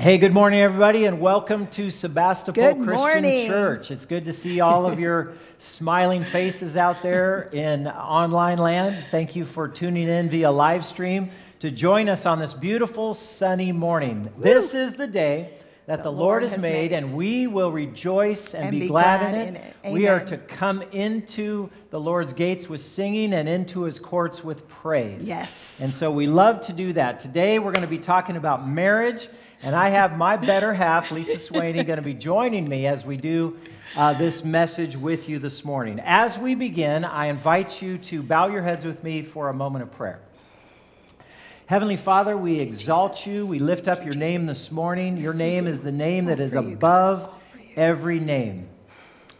[0.00, 3.46] Hey, good morning, everybody, and welcome to Sebastopol Good Christian morning.
[3.46, 3.90] Church.
[3.90, 9.04] It's good to see all of your smiling faces out there in online land.
[9.10, 11.28] Thank you for tuning in via live stream
[11.58, 14.32] to join us on this beautiful sunny morning.
[14.38, 15.52] This is the day
[15.84, 19.74] that the, Lord, has made, and we will rejoice and, be, glad, in it.
[19.84, 24.66] We are to come into the Lord's gates with singing and into his courts with
[24.68, 25.28] praise.
[25.28, 25.78] Yes.
[25.78, 27.20] And so we love to do that.
[27.20, 29.28] Today we're going to be talking about marriage,
[29.62, 33.18] and I have my better half, Lisa Swaney, going to be joining me as we
[33.18, 33.58] do
[33.94, 36.00] uh, this message with you this morning.
[36.02, 39.82] As we begin, I invite you to bow your heads with me for a moment
[39.82, 40.20] of prayer.
[41.66, 43.46] Heavenly Father, we exalt you.
[43.46, 45.18] We lift up your name this morning.
[45.18, 47.32] Your name is the name that is above
[47.76, 48.66] every name.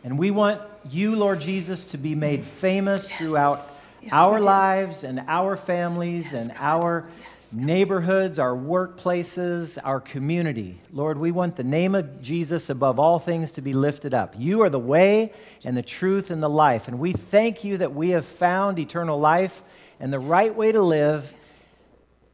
[0.04, 0.60] And we want
[0.90, 3.60] you, Lord Jesus, to be made famous throughout
[4.02, 7.08] Yes, our lives and our families and our
[7.52, 10.78] neighborhoods, our workplaces, our community.
[10.92, 14.34] Lord, we want the name of Jesus above all things to be lifted up.
[14.38, 15.32] You are the way
[15.64, 16.88] and the truth and the life.
[16.88, 19.62] And we thank you that we have found eternal life
[19.98, 21.32] and the right way to live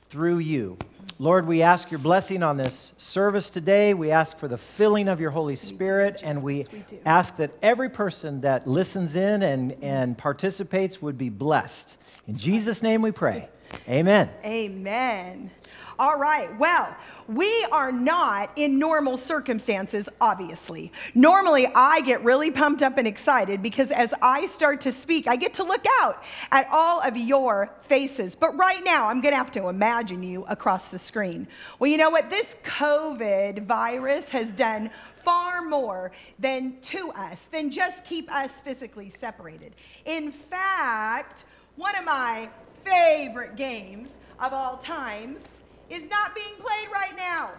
[0.08, 0.78] through you.
[1.19, 3.95] Lord, we ask your blessing on this service today.
[3.95, 7.89] We ask for the filling of your Holy Spirit, and we we ask that every
[7.89, 11.97] person that listens in and, and participates would be blessed.
[12.27, 13.48] In Jesus' name we pray.
[13.89, 14.31] Amen.
[14.45, 15.51] Amen.
[15.99, 16.55] All right.
[16.59, 16.95] Well,
[17.27, 20.93] we are not in normal circumstances, obviously.
[21.15, 25.37] Normally, I get really pumped up and excited because as I start to speak, I
[25.37, 28.37] get to look out at all of your faces.
[28.37, 31.49] But right now, I'm going to have to imagine you across the screen.
[31.79, 32.29] Well, you know what?
[32.29, 34.91] This COVID virus has done
[35.25, 39.75] far more than to us than just keep us physically separated.
[40.05, 42.49] In fact, one of my
[42.87, 45.48] favorite games of all times
[45.91, 47.53] is not being played right now.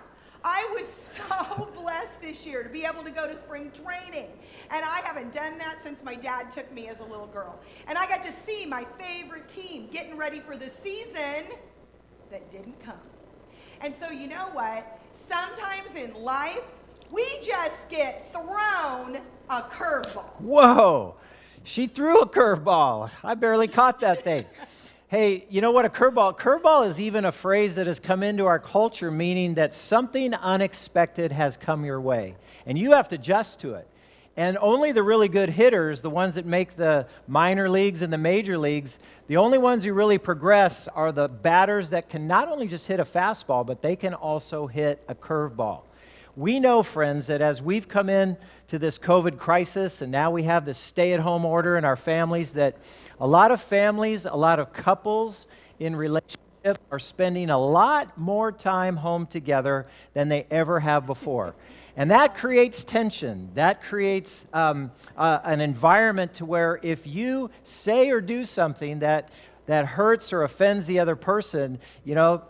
[0.44, 4.30] I was so blessed this year to be able to go to spring training.
[4.70, 7.60] And I haven't done that since my dad took me as a little girl.
[7.88, 11.46] And I got to see my favorite team getting ready for the season
[12.30, 12.96] that didn't come.
[13.82, 15.00] And so, you know what?
[15.12, 16.62] Sometimes in life,
[17.12, 20.30] we just get thrown a curveball.
[20.40, 21.16] Whoa,
[21.64, 23.10] she threw a curveball.
[23.24, 24.46] I barely caught that thing.
[25.10, 25.86] Hey, you know what?
[25.86, 26.38] A curveball.
[26.38, 31.32] Curveball is even a phrase that has come into our culture, meaning that something unexpected
[31.32, 32.36] has come your way,
[32.66, 33.88] and you have to adjust to it.
[34.36, 38.18] And only the really good hitters, the ones that make the minor leagues and the
[38.18, 42.68] major leagues, the only ones who really progress are the batters that can not only
[42.68, 45.84] just hit a fastball, but they can also hit a curveball.
[46.36, 48.38] We know, friends, that as we've come in
[48.68, 51.96] to this COVID crisis and now we have this stay at home order in our
[51.96, 52.76] families, that
[53.20, 55.48] a lot of families, a lot of couples
[55.80, 56.38] in relationship
[56.92, 61.56] are spending a lot more time home together than they ever have before.
[61.96, 63.50] And that creates tension.
[63.56, 69.30] That creates um, uh, an environment to where if you say or do something that,
[69.66, 72.44] that hurts or offends the other person, you know,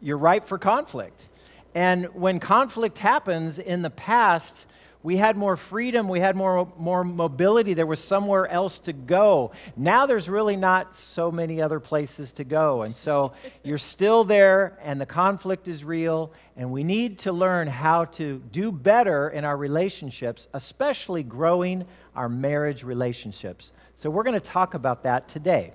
[0.00, 1.28] you're ripe for conflict.
[1.74, 4.64] And when conflict happens in the past,
[5.06, 9.52] we had more freedom, we had more, more mobility, there was somewhere else to go.
[9.76, 12.82] Now there's really not so many other places to go.
[12.82, 17.68] And so you're still there, and the conflict is real, and we need to learn
[17.68, 21.84] how to do better in our relationships, especially growing
[22.16, 23.74] our marriage relationships.
[23.94, 25.72] So we're going to talk about that today.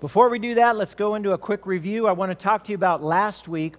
[0.00, 2.06] Before we do that, let's go into a quick review.
[2.06, 3.74] I want to talk to you about last week.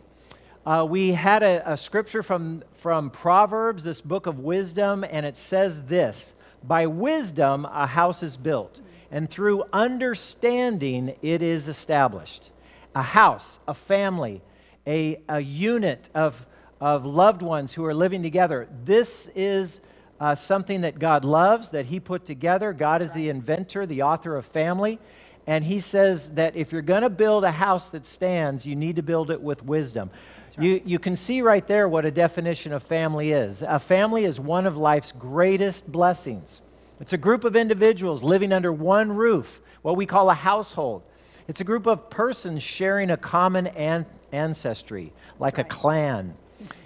[0.65, 5.37] Uh, we had a, a scripture from, from Proverbs, this book of wisdom, and it
[5.37, 6.33] says this
[6.63, 12.51] By wisdom a house is built, and through understanding it is established.
[12.93, 14.41] A house, a family,
[14.85, 16.45] a, a unit of,
[16.81, 18.67] of loved ones who are living together.
[18.83, 19.79] This is
[20.19, 22.73] uh, something that God loves, that He put together.
[22.73, 24.99] God is the inventor, the author of family.
[25.47, 28.97] And he says that if you're going to build a house that stands, you need
[28.97, 30.11] to build it with wisdom.
[30.59, 33.61] You, you can see right there what a definition of family is.
[33.61, 36.61] A family is one of life's greatest blessings.
[36.99, 41.03] It's a group of individuals living under one roof, what we call a household.
[41.47, 46.35] It's a group of persons sharing a common an- ancestry, like a clan.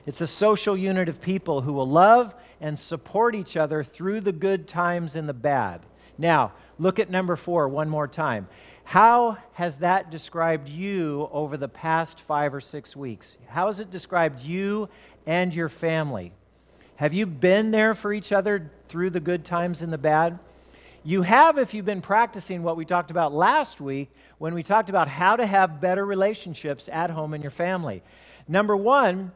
[0.06, 4.32] It's a social unit of people who will love and support each other through the
[4.32, 5.82] good times and the bad.
[6.18, 8.48] Now, look at number four one more time.
[8.84, 13.38] How has that described you over the past five or six weeks?
[13.48, 14.90] How has it described you
[15.26, 16.32] and your family?
[16.98, 20.38] Have you been there for each other through the good times and the bad?
[21.04, 24.90] You have if you've been practicing what we talked about last week when we talked
[24.90, 28.04] about how to have better relationships at home in your family.
[28.48, 29.32] Number one,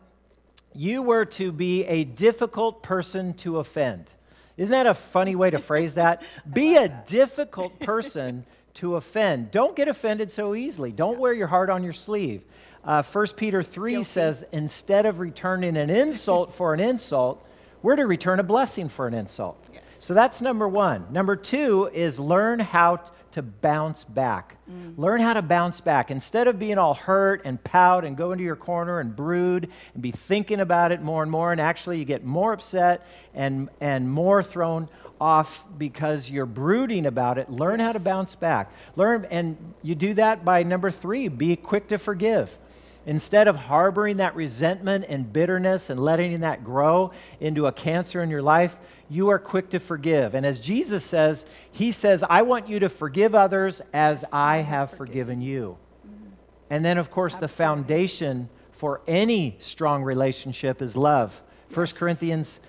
[0.74, 4.12] you were to be a difficult person to offend.
[4.56, 6.24] Isn't that a funny way to phrase that?
[6.52, 8.46] Be a difficult person
[8.78, 9.52] to offend.
[9.52, 10.92] Don't get offended so easily.
[10.92, 12.44] Don't wear your heart on your sleeve.
[12.84, 14.04] Uh, 1 Peter 3 Guilty.
[14.04, 17.46] says, instead of returning an insult for an insult,
[17.82, 19.64] we're to return a blessing for an insult.
[19.74, 19.84] Yes.
[20.00, 21.08] So that's number one.
[21.12, 23.02] Number two is learn how
[23.32, 24.58] to bounce back.
[24.96, 26.12] Learn how to bounce back.
[26.12, 30.02] Instead of being all hurt and pout and go into your corner and brood and
[30.02, 34.10] be thinking about it more and more, and actually you get more upset and, and
[34.10, 38.72] more thrown off because you're brooding about it, learn how to bounce back.
[38.96, 42.58] Learn, and you do that by number three, be quick to forgive.
[43.06, 48.30] Instead of harboring that resentment and bitterness and letting that grow into a cancer in
[48.30, 48.78] your life,
[49.10, 50.36] you are quick to forgive.
[50.36, 54.92] And as Jesus says, He says, I want you to forgive others as I have
[54.92, 55.78] forgiven you.
[56.06, 56.30] Mm-hmm.
[56.70, 61.42] And then, of course, the foundation for any strong relationship is love.
[61.74, 62.60] 1 Corinthians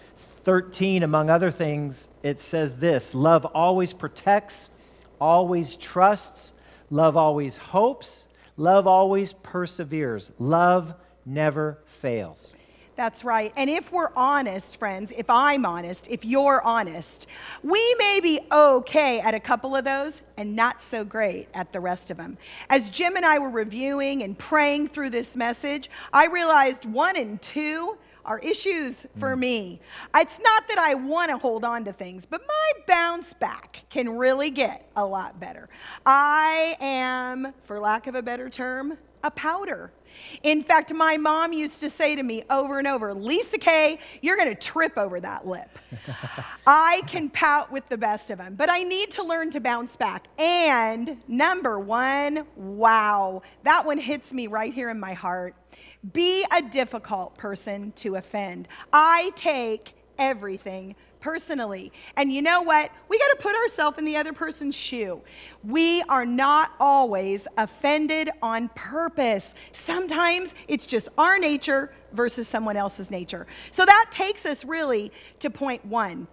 [0.48, 4.70] 13, among other things, it says this love always protects,
[5.20, 6.54] always trusts,
[6.88, 10.94] love always hopes, love always perseveres, love
[11.26, 12.54] never fails.
[12.96, 13.52] That's right.
[13.56, 17.26] And if we're honest, friends, if I'm honest, if you're honest,
[17.62, 21.80] we may be okay at a couple of those and not so great at the
[21.80, 22.38] rest of them.
[22.70, 27.40] As Jim and I were reviewing and praying through this message, I realized one and
[27.42, 27.98] two
[28.28, 29.40] are issues for mm.
[29.40, 29.80] me.
[30.14, 34.18] It's not that I want to hold on to things, but my bounce back can
[34.18, 35.68] really get a lot better.
[36.04, 39.90] I am, for lack of a better term, a powder.
[40.42, 44.36] In fact, my mom used to say to me over and over, Lisa Kay, you're
[44.36, 45.78] going to trip over that lip.
[46.66, 49.96] I can pout with the best of them, but I need to learn to bounce
[49.96, 50.26] back.
[50.38, 55.54] And number one, wow, that one hits me right here in my heart.
[56.12, 58.68] Be a difficult person to offend.
[58.92, 61.92] I take everything personally.
[62.16, 62.90] And you know what?
[63.08, 65.20] We got to put ourselves in the other person's shoe.
[65.64, 69.54] We are not always offended on purpose.
[69.72, 73.46] Sometimes it's just our nature versus someone else's nature.
[73.70, 76.28] So that takes us really to point one.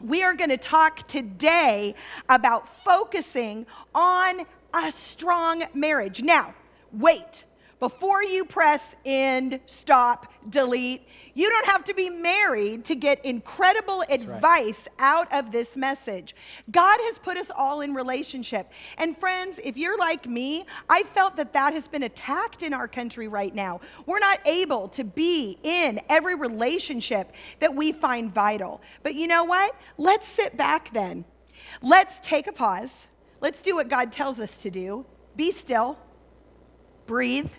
[0.00, 1.94] We are going to talk today
[2.28, 4.42] about focusing on
[4.74, 6.22] a strong marriage.
[6.22, 6.54] Now,
[6.92, 7.44] wait.
[7.80, 14.02] Before you press end, stop, delete, you don't have to be married to get incredible
[14.08, 16.34] advice out of this message.
[16.72, 18.72] God has put us all in relationship.
[18.96, 22.88] And friends, if you're like me, I felt that that has been attacked in our
[22.88, 23.80] country right now.
[24.06, 28.80] We're not able to be in every relationship that we find vital.
[29.04, 29.76] But you know what?
[29.96, 31.24] Let's sit back then.
[31.80, 33.06] Let's take a pause.
[33.40, 35.06] Let's do what God tells us to do.
[35.36, 35.96] Be still
[37.08, 37.50] breathe,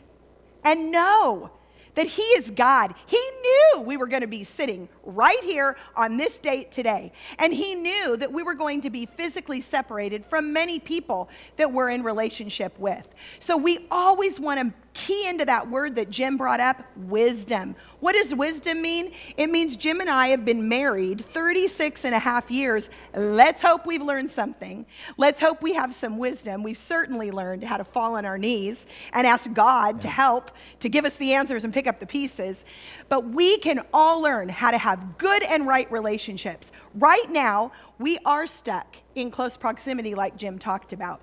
[0.64, 1.52] and know
[1.96, 2.94] that He is God.
[3.06, 7.12] He knew we were going to be sitting right here on this date today.
[7.38, 11.72] And He knew that we were going to be physically separated from many people that
[11.72, 13.10] we're in relationship with.
[13.40, 17.76] So we always want to key into that word that Jim brought up wisdom.
[18.00, 19.12] What does wisdom mean?
[19.36, 22.90] It means Jim and I have been married 36 and a half years.
[23.13, 24.86] Let's hope we've learned something.
[25.18, 26.63] Let's hope we have some wisdom.
[26.63, 30.88] We've certainly learned how to fall on our knees and ask God to help, to
[30.88, 32.63] give us the answers and pick up the pieces.
[33.10, 36.72] But we can all learn how to have good and right relationships.
[36.96, 41.20] Right now, we are stuck in close proximity, like Jim talked about.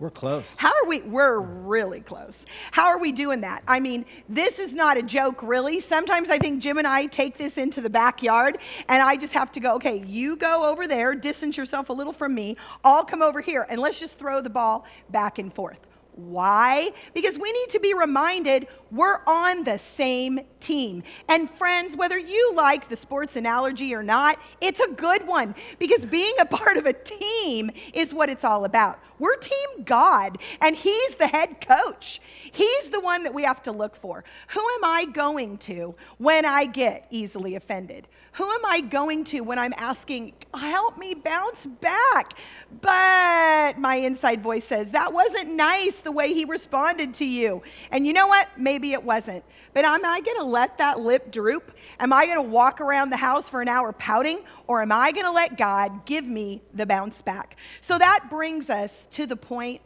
[0.00, 0.56] We're close.
[0.56, 1.00] How are we?
[1.00, 2.46] We're really close.
[2.70, 3.62] How are we doing that?
[3.68, 5.78] I mean, this is not a joke, really.
[5.78, 8.56] Sometimes I think Jim and I take this into the backyard,
[8.88, 12.14] and I just have to go, okay, you go over there, distance yourself a little
[12.14, 12.56] from me.
[12.82, 15.80] I'll come over here, and let's just throw the ball back and forth.
[16.14, 16.92] Why?
[17.14, 21.02] Because we need to be reminded we're on the same team.
[21.28, 26.04] And friends, whether you like the sports analogy or not, it's a good one because
[26.06, 28.98] being a part of a team is what it's all about.
[29.20, 32.20] We're Team God, and He's the head coach.
[32.50, 34.24] He's the one that we have to look for.
[34.48, 38.08] Who am I going to when I get easily offended?
[38.34, 42.34] Who am I going to when I'm asking, help me bounce back?
[42.80, 47.62] But my inside voice says, that wasn't nice the way he responded to you.
[47.90, 48.48] And you know what?
[48.56, 49.44] Maybe it wasn't.
[49.72, 51.72] But am I going to let that lip droop?
[51.98, 54.40] Am I going to walk around the house for an hour pouting?
[54.66, 57.56] Or am I going to let God give me the bounce back?
[57.80, 59.80] So that brings us to the point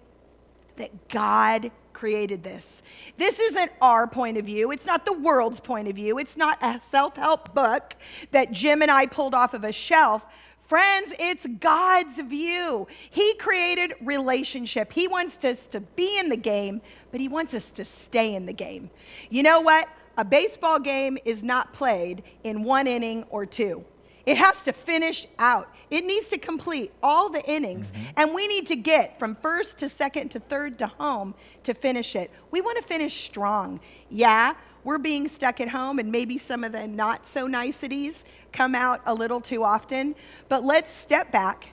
[0.77, 2.83] that God created this.
[3.17, 4.71] This isn't our point of view.
[4.73, 6.19] It's not the world's point of view.
[6.19, 7.95] It's not a self help book
[8.33, 10.27] that Jim and I pulled off of a shelf.
[10.61, 12.89] Friends, it's God's view.
[13.11, 14.93] He created relationship.
[14.93, 16.81] He wants us to be in the game,
[17.15, 18.91] but He wants us to stay in the game.
[19.31, 19.89] You know what?
[20.17, 23.85] a baseball game is not played in one inning or two.
[24.27, 25.75] It has to finish out.
[25.91, 27.93] It needs to complete all the innings.
[27.93, 28.05] Mm-hmm.
[28.17, 32.17] And we need to get from first to second to third to home to finish
[32.17, 32.31] it.
[32.51, 33.81] We want to finish strong.
[34.09, 38.75] Yeah, we're being stuck at home, and maybe some of the not so niceties come
[38.75, 40.15] out a little too often.
[40.49, 41.71] But let's step back,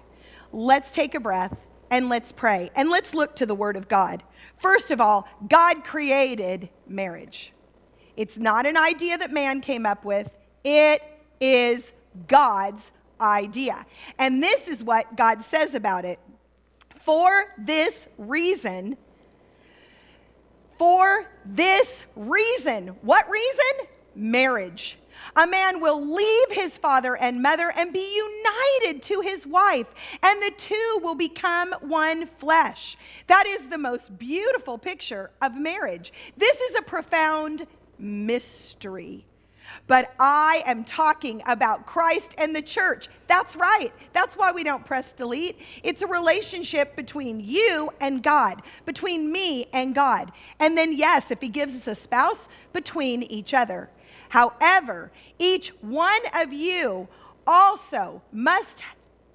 [0.51, 1.55] let's take a breath,
[1.89, 2.69] and let's pray.
[2.75, 4.23] And let's look to the Word of God.
[4.61, 7.51] First of all, God created marriage.
[8.15, 11.01] It's not an idea that man came up with, it
[11.39, 11.93] is
[12.27, 13.87] God's idea.
[14.19, 16.19] And this is what God says about it.
[16.95, 18.97] For this reason,
[20.77, 22.89] for this reason.
[23.01, 23.87] What reason?
[24.13, 24.99] Marriage.
[25.35, 30.41] A man will leave his father and mother and be united to his wife, and
[30.41, 32.97] the two will become one flesh.
[33.27, 36.11] That is the most beautiful picture of marriage.
[36.37, 39.25] This is a profound mystery.
[39.87, 43.07] But I am talking about Christ and the church.
[43.27, 43.91] That's right.
[44.13, 45.59] That's why we don't press delete.
[45.83, 50.31] It's a relationship between you and God, between me and God.
[50.59, 53.89] And then, yes, if He gives us a spouse, between each other.
[54.31, 57.09] However, each one of you
[57.45, 58.81] also must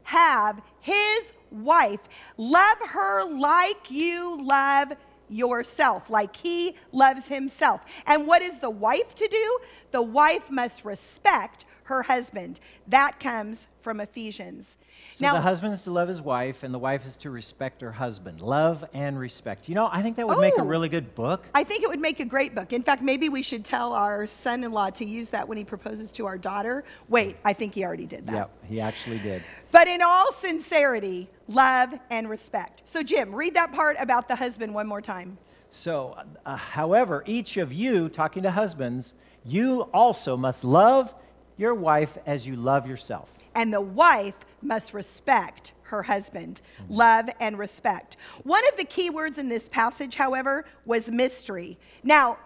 [0.04, 2.00] have his wife
[2.38, 4.94] love her like you love
[5.28, 7.82] yourself, like he loves himself.
[8.06, 9.58] And what is the wife to do?
[9.90, 12.60] The wife must respect her husband.
[12.88, 14.76] That comes from Ephesians.
[15.12, 17.92] So the husband is to love his wife, and the wife is to respect her
[17.92, 18.40] husband.
[18.40, 19.68] Love and respect.
[19.68, 20.66] You know, I think that would make a Oh.
[20.66, 21.44] really good book.
[21.54, 22.72] I think it would make a great book.
[22.72, 25.64] In fact, maybe we should tell our son in law to use that when he
[25.64, 26.82] proposes to our daughter.
[27.08, 28.34] Wait, I think he already did that.
[28.34, 29.42] Yep, he actually did.
[29.70, 32.82] But in all sincerity, love and respect.
[32.84, 35.38] So, Jim, read that part about the husband one more time.
[35.70, 39.14] So, uh, however, each of you, talking to husbands,
[39.44, 41.14] you also must love
[41.56, 43.32] your wife as you love yourself.
[43.54, 46.60] And the wife must respect her husband.
[46.88, 48.16] Love and respect.
[48.42, 51.78] One of the key words in this passage, however, was mystery.
[52.02, 52.38] Now,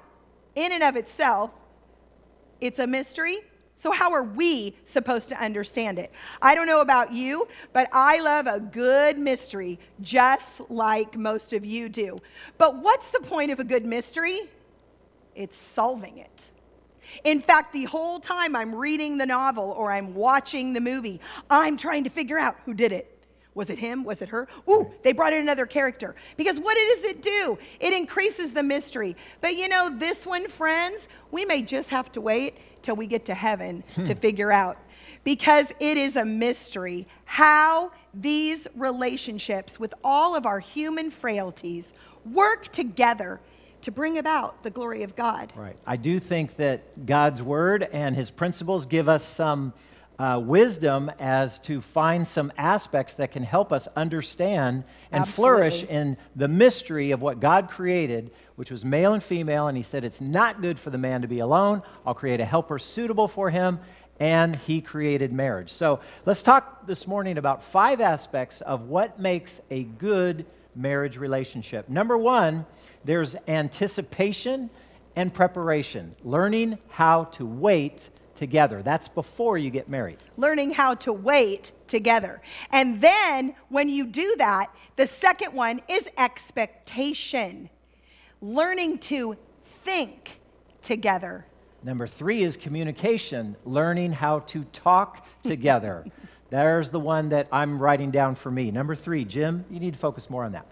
[0.55, 1.51] in and of itself,
[2.61, 3.39] it's a mystery.
[3.77, 6.13] So, how are we supposed to understand it?
[6.43, 11.65] I don't know about you, but I love a good mystery, just like most of
[11.65, 12.21] you do.
[12.59, 14.41] But what's the point of a good mystery?
[15.35, 16.51] It's solving it.
[17.25, 21.77] In fact, the whole time I'm reading the novel or I'm watching the movie, I'm
[21.77, 23.17] trying to figure out who did it.
[23.55, 24.05] Was it him?
[24.05, 24.47] Was it her?
[24.69, 26.15] Ooh, they brought in another character.
[26.37, 27.59] Because what does it do?
[27.81, 29.17] It increases the mystery.
[29.41, 33.25] But you know, this one, friends, we may just have to wait till we get
[33.27, 34.05] to heaven hmm.
[34.05, 34.79] to figure out.
[35.25, 41.93] Because it is a mystery how these relationships, with all of our human frailties,
[42.25, 43.41] work together
[43.83, 45.53] to bring about the glory of God.
[45.57, 45.77] Right.
[45.87, 49.73] I do think that God's word and his principles give us some
[50.21, 56.15] uh, wisdom as to find some aspects that can help us understand and flourish in
[56.37, 59.69] the mystery of what God created, which was male and female.
[59.69, 61.83] And he said, It's not good for the man to be alone.
[62.05, 63.81] I'll create a helper suitable for him.
[64.19, 65.71] And he created marriage.
[65.71, 70.45] So let's talk this morning about five aspects of what makes a good
[70.77, 71.89] marriage relationship.
[71.89, 72.67] Number one,
[73.05, 74.71] there's anticipation
[75.17, 78.83] and preparation, learning how to wait together.
[78.83, 80.19] That's before you get married.
[80.37, 82.41] learning how to wait together.
[82.71, 87.69] And then when you do that, the second one is expectation,
[88.41, 89.37] learning to
[89.85, 90.41] think
[90.81, 91.45] together.
[91.83, 96.07] Number three is communication, learning how to talk together.
[96.49, 98.71] There's the one that I'm writing down for me.
[98.71, 100.67] Number three, Jim, you need to focus more on that.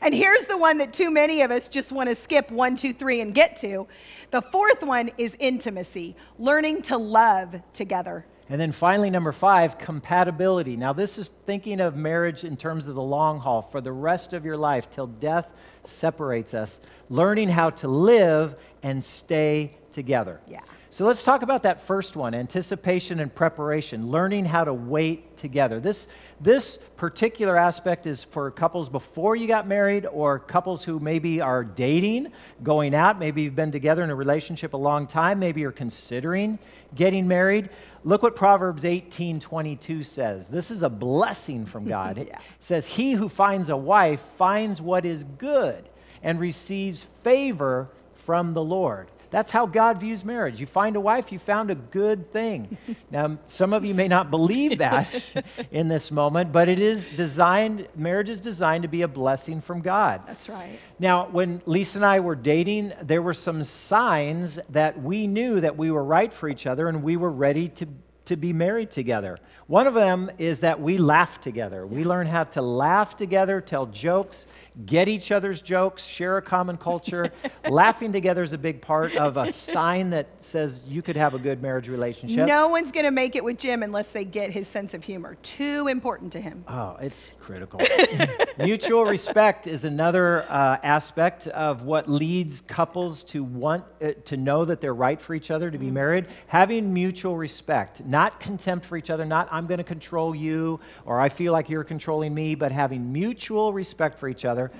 [0.00, 2.92] And here's the one that too many of us just want to skip one, two,
[2.92, 3.86] three, and get to.
[4.30, 8.26] The fourth one is intimacy, learning to love together.
[8.48, 10.76] And then finally, number five, compatibility.
[10.76, 14.34] Now, this is thinking of marriage in terms of the long haul for the rest
[14.34, 15.52] of your life till death
[15.84, 20.40] separates us, learning how to live and stay together.
[20.46, 20.60] Yeah.
[20.92, 25.80] So let's talk about that first one anticipation and preparation, learning how to wait together.
[25.80, 26.06] This,
[26.38, 31.64] this particular aspect is for couples before you got married or couples who maybe are
[31.64, 32.30] dating,
[32.62, 33.18] going out.
[33.18, 35.38] Maybe you've been together in a relationship a long time.
[35.38, 36.58] Maybe you're considering
[36.94, 37.70] getting married.
[38.04, 40.48] Look what Proverbs 18 22 says.
[40.48, 42.18] This is a blessing from God.
[42.18, 45.88] It says, He who finds a wife finds what is good
[46.22, 47.88] and receives favor
[48.26, 49.08] from the Lord.
[49.32, 50.60] That's how God views marriage.
[50.60, 52.76] You find a wife, you found a good thing.
[53.10, 55.22] now, some of you may not believe that
[55.72, 59.80] in this moment, but it is designed, marriage is designed to be a blessing from
[59.80, 60.20] God.
[60.26, 60.78] That's right.
[60.98, 65.78] Now, when Lisa and I were dating, there were some signs that we knew that
[65.78, 67.88] we were right for each other and we were ready to,
[68.26, 69.38] to be married together.
[69.72, 71.86] One of them is that we laugh together.
[71.86, 74.46] We learn how to laugh together, tell jokes,
[74.84, 77.32] get each other's jokes, share a common culture.
[77.70, 81.38] Laughing together is a big part of a sign that says you could have a
[81.38, 82.46] good marriage relationship.
[82.46, 85.36] No one's going to make it with Jim unless they get his sense of humor.
[85.42, 86.64] Too important to him.
[86.68, 87.80] Oh, it's critical.
[88.58, 94.66] Mutual respect is another uh, aspect of what leads couples to want uh, to know
[94.66, 96.26] that they're right for each other to be married.
[96.46, 101.20] Having mutual respect, not contempt for each other, not I'm going to control you or
[101.20, 104.70] I feel like you're controlling me, but having mutual respect for each other.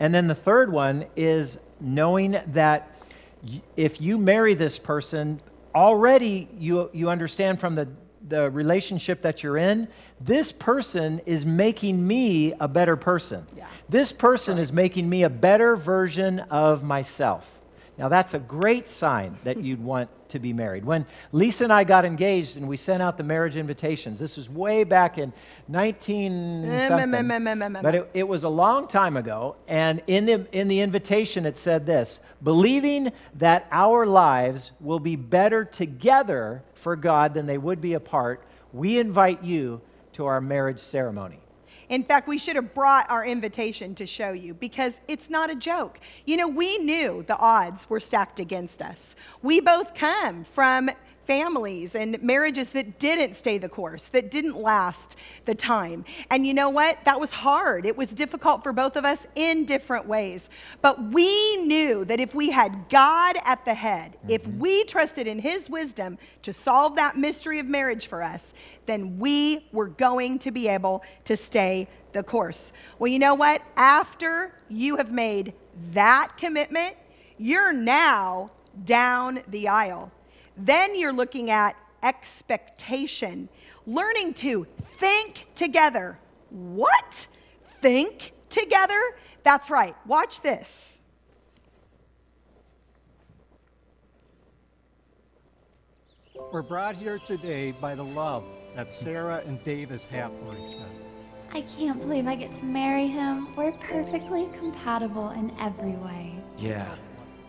[0.00, 2.96] And then the third one is knowing that
[3.76, 5.40] if you marry this person,
[5.74, 7.88] already you, you understand from the,
[8.28, 9.88] the relationship that you're in,
[10.20, 13.46] this person is making me a better person.
[13.56, 13.66] Yeah.
[13.88, 17.55] This person is making me a better version of myself.
[17.98, 20.84] Now, that's a great sign that you'd want to be married.
[20.84, 24.50] When Lisa and I got engaged and we sent out the marriage invitations, this was
[24.50, 25.32] way back in
[25.68, 29.56] 19 Eh, something, but it, it was a long time ago.
[29.66, 35.16] And in the, in the invitation, it said this believing that our lives will be
[35.16, 39.80] better together for God than they would be apart, we invite you
[40.14, 41.40] to our marriage ceremony.
[41.88, 45.54] In fact, we should have brought our invitation to show you because it's not a
[45.54, 46.00] joke.
[46.24, 49.14] You know, we knew the odds were stacked against us.
[49.42, 50.90] We both come from
[51.26, 56.04] families and marriages that didn't stay the course, that didn't last the time.
[56.30, 57.04] And you know what?
[57.04, 57.84] That was hard.
[57.84, 60.48] It was difficult for both of us in different ways.
[60.80, 64.60] But we knew that if we had God at the head, if mm-hmm.
[64.60, 68.54] we trusted in His wisdom to solve that mystery of marriage for us,
[68.86, 72.72] then we were going to be able to stay the course.
[72.98, 73.62] Well, you know what?
[73.76, 75.52] After you have made
[75.92, 76.96] that commitment,
[77.36, 78.50] you're now
[78.84, 80.10] down the aisle.
[80.56, 83.48] Then you're looking at expectation,
[83.86, 84.66] learning to
[84.98, 86.18] think together.
[86.50, 87.26] What?
[87.80, 89.00] Think together?
[89.42, 89.94] That's right.
[90.06, 91.00] Watch this.
[96.52, 101.06] We're brought here today by the love that Sarah and Davis have for each other.
[101.52, 103.54] I can't believe I get to marry him.
[103.56, 106.34] We're perfectly compatible in every way.
[106.56, 106.94] Yeah,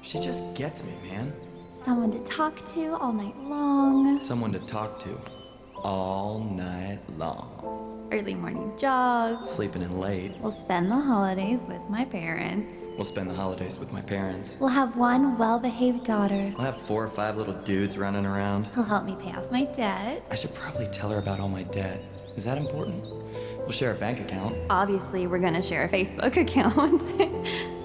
[0.02, 1.34] she just gets me, man.
[1.88, 5.18] Someone to talk to all night long, Someone to talk to
[5.86, 8.10] all night long.
[8.12, 9.50] early morning jogs.
[9.50, 10.34] Sleeping in late.
[10.42, 12.76] We'll spend the holidays with my parents.
[12.98, 14.58] We'll spend the holidays with my parents.
[14.60, 16.54] We'll have one well behaved daughter.
[16.58, 18.68] I'll have four or five little dudes running around.
[18.76, 20.26] He'll help me pay off my debt.
[20.30, 22.04] I should probably tell her about all my debt.
[22.36, 23.02] Is that important?
[23.60, 24.58] We'll share a bank account.
[24.70, 27.02] Obviously, we're gonna share a Facebook account.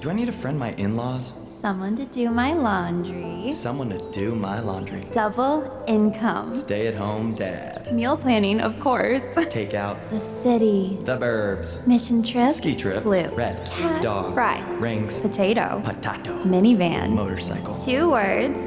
[0.03, 1.35] Do I need to friend my in laws?
[1.63, 3.53] Someone to do my laundry.
[3.53, 5.01] Someone to do my laundry.
[5.13, 6.53] Double income.
[6.57, 7.95] Stay at home dad.
[7.95, 9.23] Meal planning, of course.
[9.49, 10.99] Take out the city.
[11.03, 11.87] the burbs.
[11.87, 12.53] Mission trip.
[12.53, 13.05] Ski trip.
[13.05, 13.29] Blue.
[13.37, 13.65] Red.
[13.71, 14.03] Cat.
[14.03, 14.35] Dog.
[14.35, 14.67] Fries.
[14.83, 15.21] Rings.
[15.21, 15.81] Potato.
[15.85, 16.33] Potato.
[16.43, 17.11] Minivan.
[17.15, 17.77] Motorcycle.
[17.77, 18.59] Two words.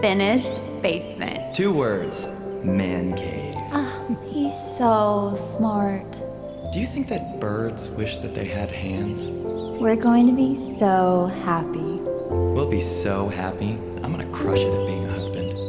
[0.00, 1.52] Finished basement.
[1.56, 2.28] Two words.
[2.62, 3.56] Man cave.
[3.72, 6.12] Ah, he's so smart.
[6.72, 9.28] Do you think that birds wish that they had hands?
[9.28, 11.97] We're going to be so happy.
[12.58, 13.78] We'll be so happy.
[14.02, 15.54] I'm gonna crush it at being a husband.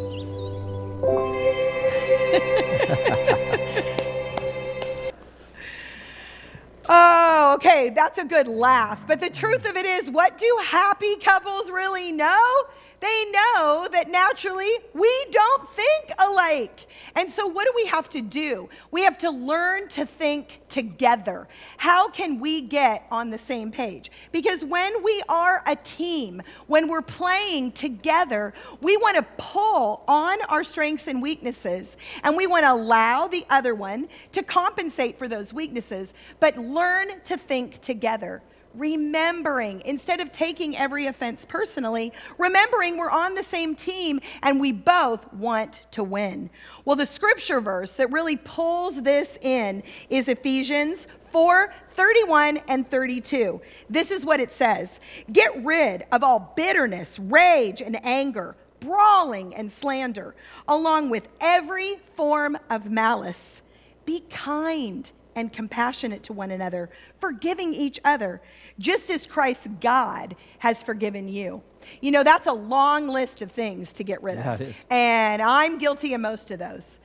[6.92, 9.06] Oh, okay, that's a good laugh.
[9.06, 12.64] But the truth of it is, what do happy couples really know?
[13.00, 16.88] They know that naturally we don't think alike.
[17.16, 18.70] And so, what do we have to do?
[18.92, 21.48] We have to learn to think together.
[21.78, 24.12] How can we get on the same page?
[24.32, 30.42] Because when we are a team, when we're playing together, we want to pull on
[30.44, 35.28] our strengths and weaknesses, and we want to allow the other one to compensate for
[35.28, 38.42] those weaknesses, but learn to think together
[38.80, 44.72] remembering instead of taking every offense personally, remembering we're on the same team and we
[44.72, 46.50] both want to win.
[46.86, 53.62] Well, the scripture verse that really pulls this in is Ephesians 4 31 and 32.
[53.90, 55.00] This is what it says
[55.32, 60.36] Get rid of all bitterness, rage, and anger, brawling and slander,
[60.68, 63.62] along with every form of malice.
[64.06, 66.90] Be kind and compassionate to one another,
[67.20, 68.42] forgiving each other,
[68.78, 71.62] just as Christ God has forgiven you.
[72.02, 74.86] You know, that's a long list of things to get rid Yeah, of.
[74.90, 77.00] And I'm guilty of most of those.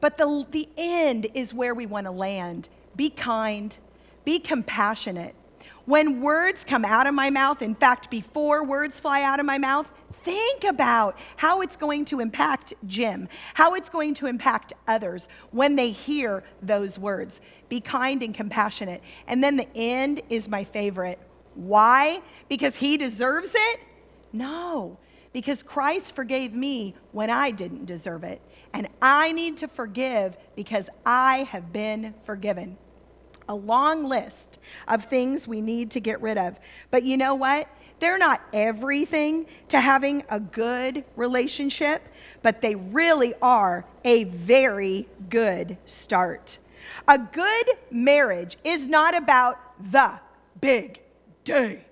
[0.00, 2.68] But the, the end is where we want to land.
[2.96, 3.76] Be kind,
[4.24, 5.34] be compassionate.
[5.84, 9.58] When words come out of my mouth, in fact, before words fly out of my
[9.58, 15.28] mouth, think about how it's going to impact Jim, how it's going to impact others
[15.50, 17.40] when they hear those words.
[17.68, 19.02] Be kind and compassionate.
[19.26, 21.18] And then the end is my favorite.
[21.54, 22.22] Why?
[22.48, 23.80] Because he deserves it?
[24.32, 24.98] No,
[25.32, 28.40] because Christ forgave me when I didn't deserve it.
[28.72, 32.78] And I need to forgive because I have been forgiven.
[33.48, 34.58] A long list
[34.88, 36.58] of things we need to get rid of.
[36.90, 37.68] But you know what?
[38.02, 42.08] They're not everything to having a good relationship,
[42.42, 46.58] but they really are a very good start.
[47.06, 49.60] A good marriage is not about
[49.92, 50.14] the
[50.60, 51.00] big
[51.44, 51.84] day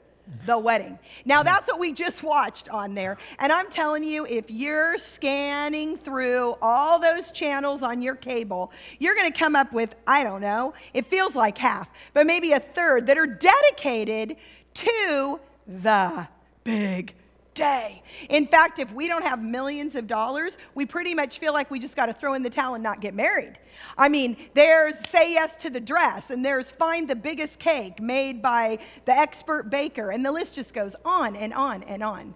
[0.47, 0.99] the wedding.
[1.25, 3.17] Now, that's what we just watched on there.
[3.39, 9.15] And I'm telling you, if you're scanning through all those channels on your cable, you're
[9.15, 12.61] going to come up with, I don't know, it feels like half, but maybe a
[12.61, 14.37] third that are dedicated
[14.75, 15.41] to
[15.71, 16.29] the
[16.65, 17.15] big
[17.55, 18.03] day.
[18.29, 21.79] In fact, if we don't have millions of dollars, we pretty much feel like we
[21.79, 23.59] just got to throw in the towel and not get married.
[23.97, 28.43] I mean, there's say yes to the dress, and there's find the biggest cake made
[28.43, 32.35] by the expert baker, and the list just goes on and on and on.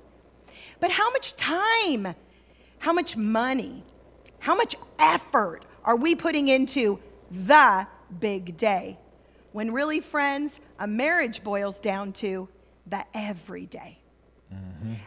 [0.81, 2.15] But how much time,
[2.79, 3.85] how much money,
[4.39, 6.99] how much effort are we putting into
[7.31, 7.87] the
[8.21, 8.99] big day?
[9.53, 12.49] When really, friends, a marriage boils down to
[12.87, 13.99] the everyday.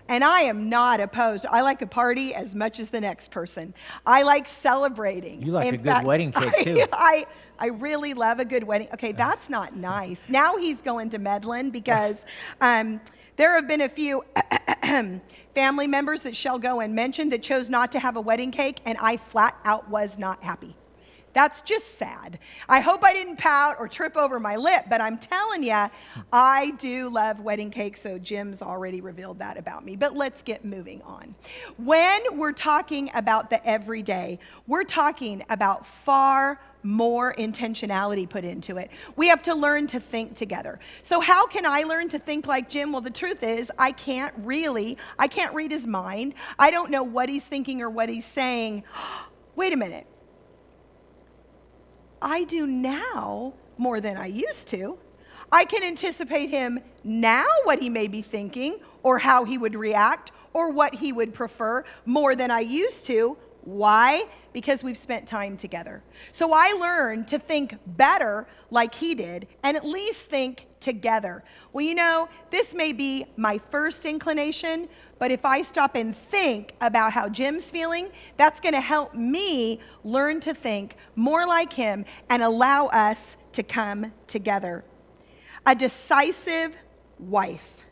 [0.09, 1.45] And I am not opposed.
[1.45, 3.73] I like a party as much as the next person.
[4.05, 5.41] I like celebrating.
[5.41, 6.85] You like In a good wedding cake, I- too.
[6.91, 7.25] I,
[7.59, 8.89] I really love a good wedding.
[8.93, 10.21] Okay, that's not nice.
[10.27, 12.25] Now he's going to Medlin because
[12.59, 12.99] um,
[13.37, 14.25] there have been a few
[15.55, 18.79] family members that shall go and mention that chose not to have a wedding cake,
[18.85, 20.75] and I flat out was not happy.
[21.37, 22.39] That's just sad.
[22.67, 25.85] I hope I didn't pout or trip over my lip, but I'm telling you,
[26.33, 29.95] I do love wedding cake, so Jim's already revealed that about me.
[29.95, 31.35] But let's get moving on.
[31.77, 38.89] When we're talking about the everyday, we're talking about far more intentionality put into it.
[39.15, 40.79] We have to learn to think together.
[41.03, 42.91] So how can I learn to think like Jim?
[42.91, 44.97] Well, the truth is, I can't really.
[45.19, 46.33] I can't read his mind.
[46.57, 48.85] I don't know what he's thinking or what he's saying.
[49.55, 50.07] Wait a minute.
[52.21, 54.97] I do now more than I used to.
[55.51, 60.31] I can anticipate him now what he may be thinking or how he would react
[60.53, 63.37] or what he would prefer more than I used to.
[63.67, 64.29] Why?
[64.53, 66.01] Because we've spent time together.
[66.31, 71.43] So I learned to think better like he did and at least think together.
[71.73, 74.87] Well, you know, this may be my first inclination,
[75.19, 79.81] but if I stop and think about how Jim's feeling, that's going to help me
[80.05, 84.85] learn to think more like him and allow us to come together.
[85.65, 86.77] A decisive
[87.19, 87.83] wife.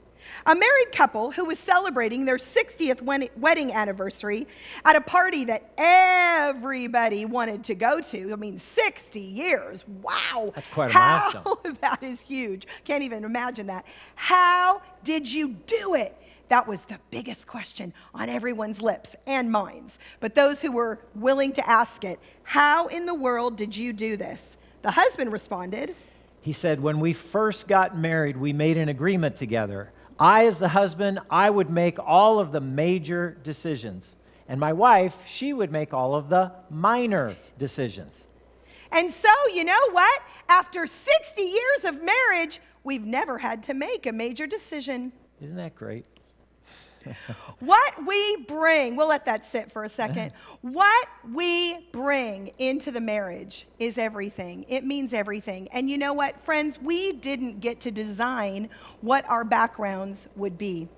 [0.46, 3.02] A married couple who was celebrating their 60th
[3.38, 4.48] wedding anniversary
[4.84, 8.32] at a party that everybody wanted to go to.
[8.32, 9.84] I mean, 60 years.
[10.02, 10.52] Wow.
[10.54, 11.78] That's quite a How- milestone.
[11.82, 12.68] that is huge.
[12.84, 13.86] Can't even imagine that.
[14.16, 16.16] How did you do it?
[16.48, 19.98] That was the biggest question on everyone's lips and minds.
[20.20, 24.16] But those who were willing to ask it, how in the world did you do
[24.16, 24.58] this?
[24.84, 25.96] The husband responded,
[26.42, 29.92] He said, When we first got married, we made an agreement together.
[30.20, 34.18] I, as the husband, I would make all of the major decisions.
[34.48, 38.28] And my wife, she would make all of the minor decisions.
[38.92, 40.22] And so, you know what?
[40.48, 45.12] After 60 years of marriage, we've never had to make a major decision.
[45.42, 46.06] Isn't that great?
[47.60, 50.34] What we bring, we'll let that sit for a second.
[50.62, 54.66] what we bring into the marriage is everything.
[54.68, 55.68] It means everything.
[55.72, 56.80] And you know what, friends?
[56.80, 58.70] We didn't get to design
[59.02, 60.90] what our backgrounds would be.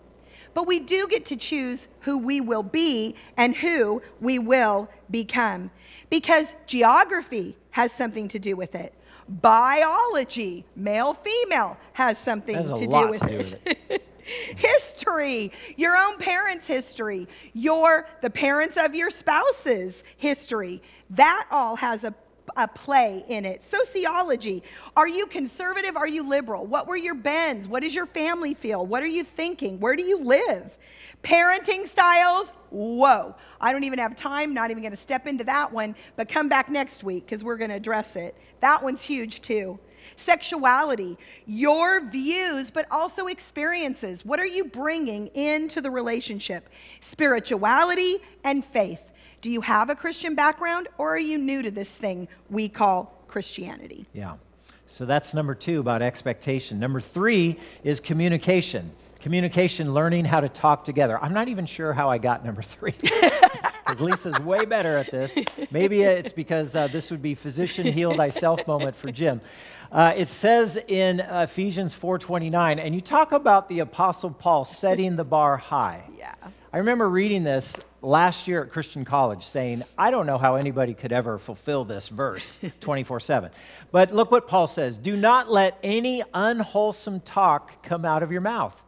[0.54, 5.70] But we do get to choose who we will be and who we will become.
[6.10, 8.94] Because geography has something to do with it.
[9.30, 13.38] Biology, male, female, has something Has a to do with it.
[13.38, 14.07] with it.
[14.56, 20.82] history, your own parents' history, your the parents of your spouse's history.
[21.12, 22.14] That all has a
[22.56, 23.64] a play in it.
[23.64, 24.64] Sociology.
[24.96, 25.98] Are you conservative?
[25.98, 26.66] Are you liberal?
[26.66, 27.68] What were your bends?
[27.68, 28.86] What does your family feel?
[28.86, 29.80] What are you thinking?
[29.80, 30.78] Where do you live?
[31.24, 32.54] Parenting styles.
[32.70, 33.36] Whoa.
[33.60, 36.48] I don't even have time, not even going to step into that one, but come
[36.48, 38.36] back next week because we're going to address it.
[38.62, 39.80] That one's huge too.
[40.16, 44.26] Sexuality, your views, but also experiences.
[44.26, 46.70] What are you bringing into the relationship?
[47.02, 49.12] Spirituality and faith.
[49.42, 53.14] Do you have a Christian background or are you new to this thing we call
[53.28, 54.06] Christianity?
[54.14, 54.36] Yeah.
[54.88, 56.80] So that's number two about expectation.
[56.80, 58.92] Number three is communication.
[59.20, 61.22] Communication, learning how to talk together.
[61.22, 62.94] I'm not even sure how I got number three,
[63.88, 65.38] because Lisa's way better at this.
[65.72, 69.40] Maybe it's because uh, this would be physician heal thyself moment for Jim.
[69.90, 75.24] Uh, it says in Ephesians 4:29, and you talk about the Apostle Paul setting the
[75.24, 76.04] bar high.
[76.18, 76.34] Yeah.
[76.74, 80.94] I remember reading this last year at Christian College saying, I don't know how anybody
[80.94, 83.52] could ever fulfill this verse 24 7.
[83.92, 88.42] But look what Paul says Do not let any unwholesome talk come out of your
[88.42, 88.84] mouth,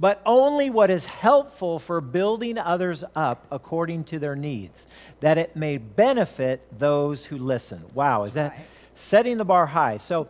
[0.00, 4.86] but only what is helpful for building others up according to their needs,
[5.20, 7.84] that it may benefit those who listen.
[7.92, 8.58] Wow, is that
[8.94, 9.98] setting the bar high?
[9.98, 10.28] So,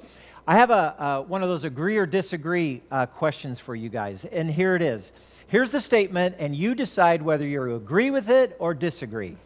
[0.48, 4.24] I have a, uh, one of those agree or disagree uh, questions for you guys,
[4.24, 5.12] and here it is.
[5.46, 9.36] Here's the statement, and you decide whether you agree with it or disagree.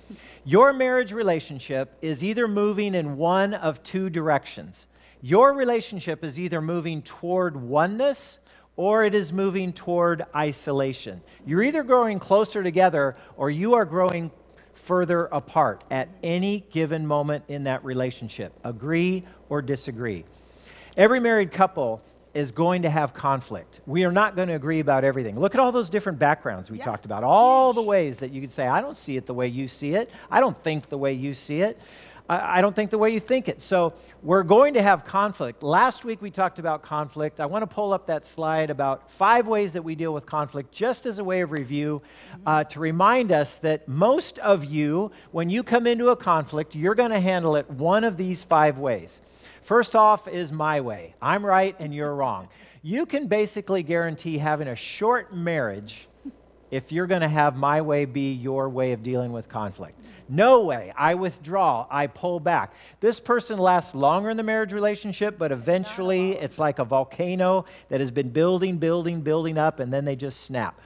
[0.44, 4.87] Your marriage relationship is either moving in one of two directions.
[5.20, 8.38] Your relationship is either moving toward oneness
[8.76, 11.20] or it is moving toward isolation.
[11.46, 14.30] You're either growing closer together or you are growing
[14.74, 18.52] further apart at any given moment in that relationship.
[18.64, 20.24] Agree or disagree.
[20.96, 22.02] Every married couple
[22.34, 23.80] is going to have conflict.
[23.87, 25.38] We are not going to agree about everything.
[25.38, 26.84] Look at all those different backgrounds we Yeah.
[26.84, 29.46] talked about, all the ways that you could say, I don't see it the way
[29.46, 30.10] you see it.
[30.30, 31.78] I don't think the way you see it.
[32.26, 33.60] I don't think the way you think it.
[33.60, 35.62] So we're going to have conflict.
[35.62, 37.38] Last week we talked about conflict.
[37.38, 40.72] I want to pull up that slide about five ways that we deal with conflict,
[40.72, 42.00] just as a way of review,
[42.46, 46.94] uh, to remind us that most of you, when you come into a conflict, you're
[46.94, 49.20] going to handle it one of these five ways.
[49.60, 51.14] First off is my way.
[51.20, 52.48] I'm right and you're wrong.
[52.80, 56.08] You can basically guarantee having a short marriage
[56.70, 59.98] if you're going to have my way be your way of dealing with conflict.
[60.29, 60.92] No way.
[60.96, 61.87] I withdraw.
[61.90, 62.72] I pull back.
[63.00, 68.00] This person lasts longer in the marriage relationship, but eventually it's like a volcano that
[68.00, 70.81] has been building, building, building up, and then they just snap.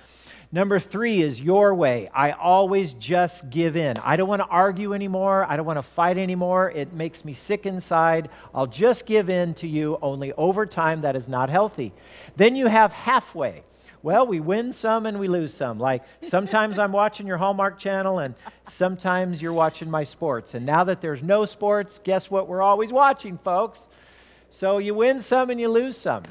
[0.50, 2.08] Number three is your way.
[2.14, 3.98] I always just give in.
[3.98, 5.44] I don't want to argue anymore.
[5.46, 6.70] I don't want to fight anymore.
[6.70, 8.30] It makes me sick inside.
[8.54, 11.92] I'll just give in to you, only over time that is not healthy.
[12.36, 13.62] Then you have halfway.
[14.02, 15.78] Well, we win some and we lose some.
[15.78, 18.34] Like sometimes I'm watching your Hallmark channel and
[18.66, 20.54] sometimes you're watching my sports.
[20.54, 23.88] And now that there's no sports, guess what we're always watching, folks?
[24.50, 26.22] So you win some and you lose some.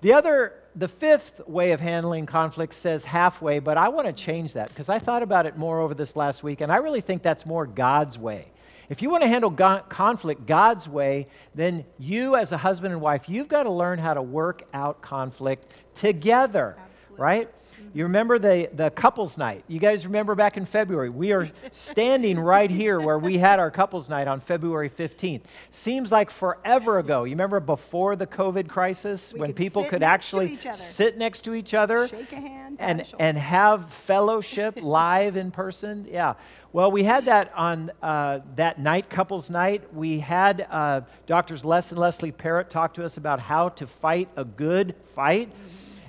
[0.00, 4.52] The other, the fifth way of handling conflict says halfway, but I want to change
[4.52, 7.22] that because I thought about it more over this last week, and I really think
[7.22, 8.46] that's more God's way.
[8.88, 13.02] If you want to handle go- conflict God's way, then you, as a husband and
[13.02, 16.76] wife, you've got to learn how to work out conflict together,
[17.18, 17.50] right?
[17.94, 19.64] You remember the, the couples night.
[19.66, 21.10] You guys remember back in February?
[21.10, 25.42] We are standing right here where we had our couples night on February 15th.
[25.70, 27.24] Seems like forever ago.
[27.24, 31.54] You remember before the COVID crisis We when could people could actually sit next to
[31.54, 36.06] each other Shake a hand, and, and have fellowship live in person?
[36.10, 36.34] Yeah.
[36.72, 39.94] Well, we had that on uh, that night, couples night.
[39.94, 44.28] We had uh, doctors Les and Leslie Parrott talk to us about how to fight
[44.36, 45.50] a good fight.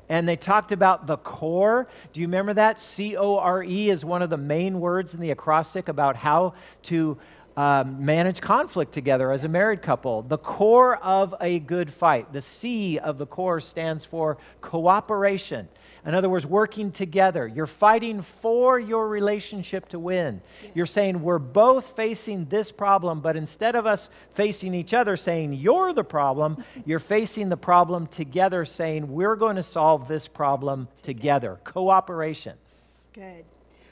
[0.10, 1.88] And they talked about the core.
[2.12, 2.80] Do you remember that?
[2.80, 6.56] C O R E is one of the main words in the acrostic about how
[6.84, 7.17] to
[7.56, 10.22] um, manage conflict together as a married couple.
[10.24, 12.34] The core of a good fight.
[12.34, 15.67] The C of the core stands for cooperation.
[16.10, 17.45] In other words, working together.
[17.45, 20.41] You're fighting for your relationship to win.
[20.74, 25.54] You're saying, we're both facing this problem, but instead of us facing each other saying,
[25.54, 30.88] you're the problem, you're facing the problem together saying, we're going to solve this problem
[31.04, 31.60] together.
[31.63, 32.58] Cooperation.
[33.13, 33.45] Good.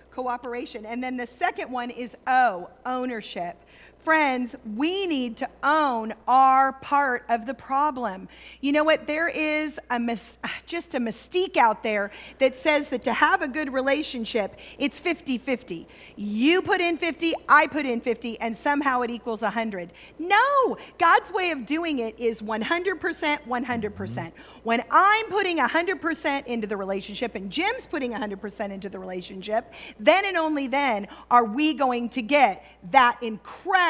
[0.09, 0.87] Cooperation.
[0.87, 3.63] And then the second one is O, ownership.
[3.99, 8.29] Friends, we need to own our part of the problem.
[8.61, 9.05] You know what?
[9.05, 13.47] There is a mis- just a mystique out there that says that to have a
[13.49, 15.87] good relationship, it's 50 50.
[16.15, 19.91] You put in 50, I put in 50, and somehow it equals 100.
[20.19, 23.43] No, God's way of doing it is 100%, 100%.
[23.45, 24.29] Mm-hmm.
[24.63, 30.25] When I'm putting 100% into the relationship and Jim's putting 100% into the relationship, then
[30.25, 33.86] and only then are we going to get that incredible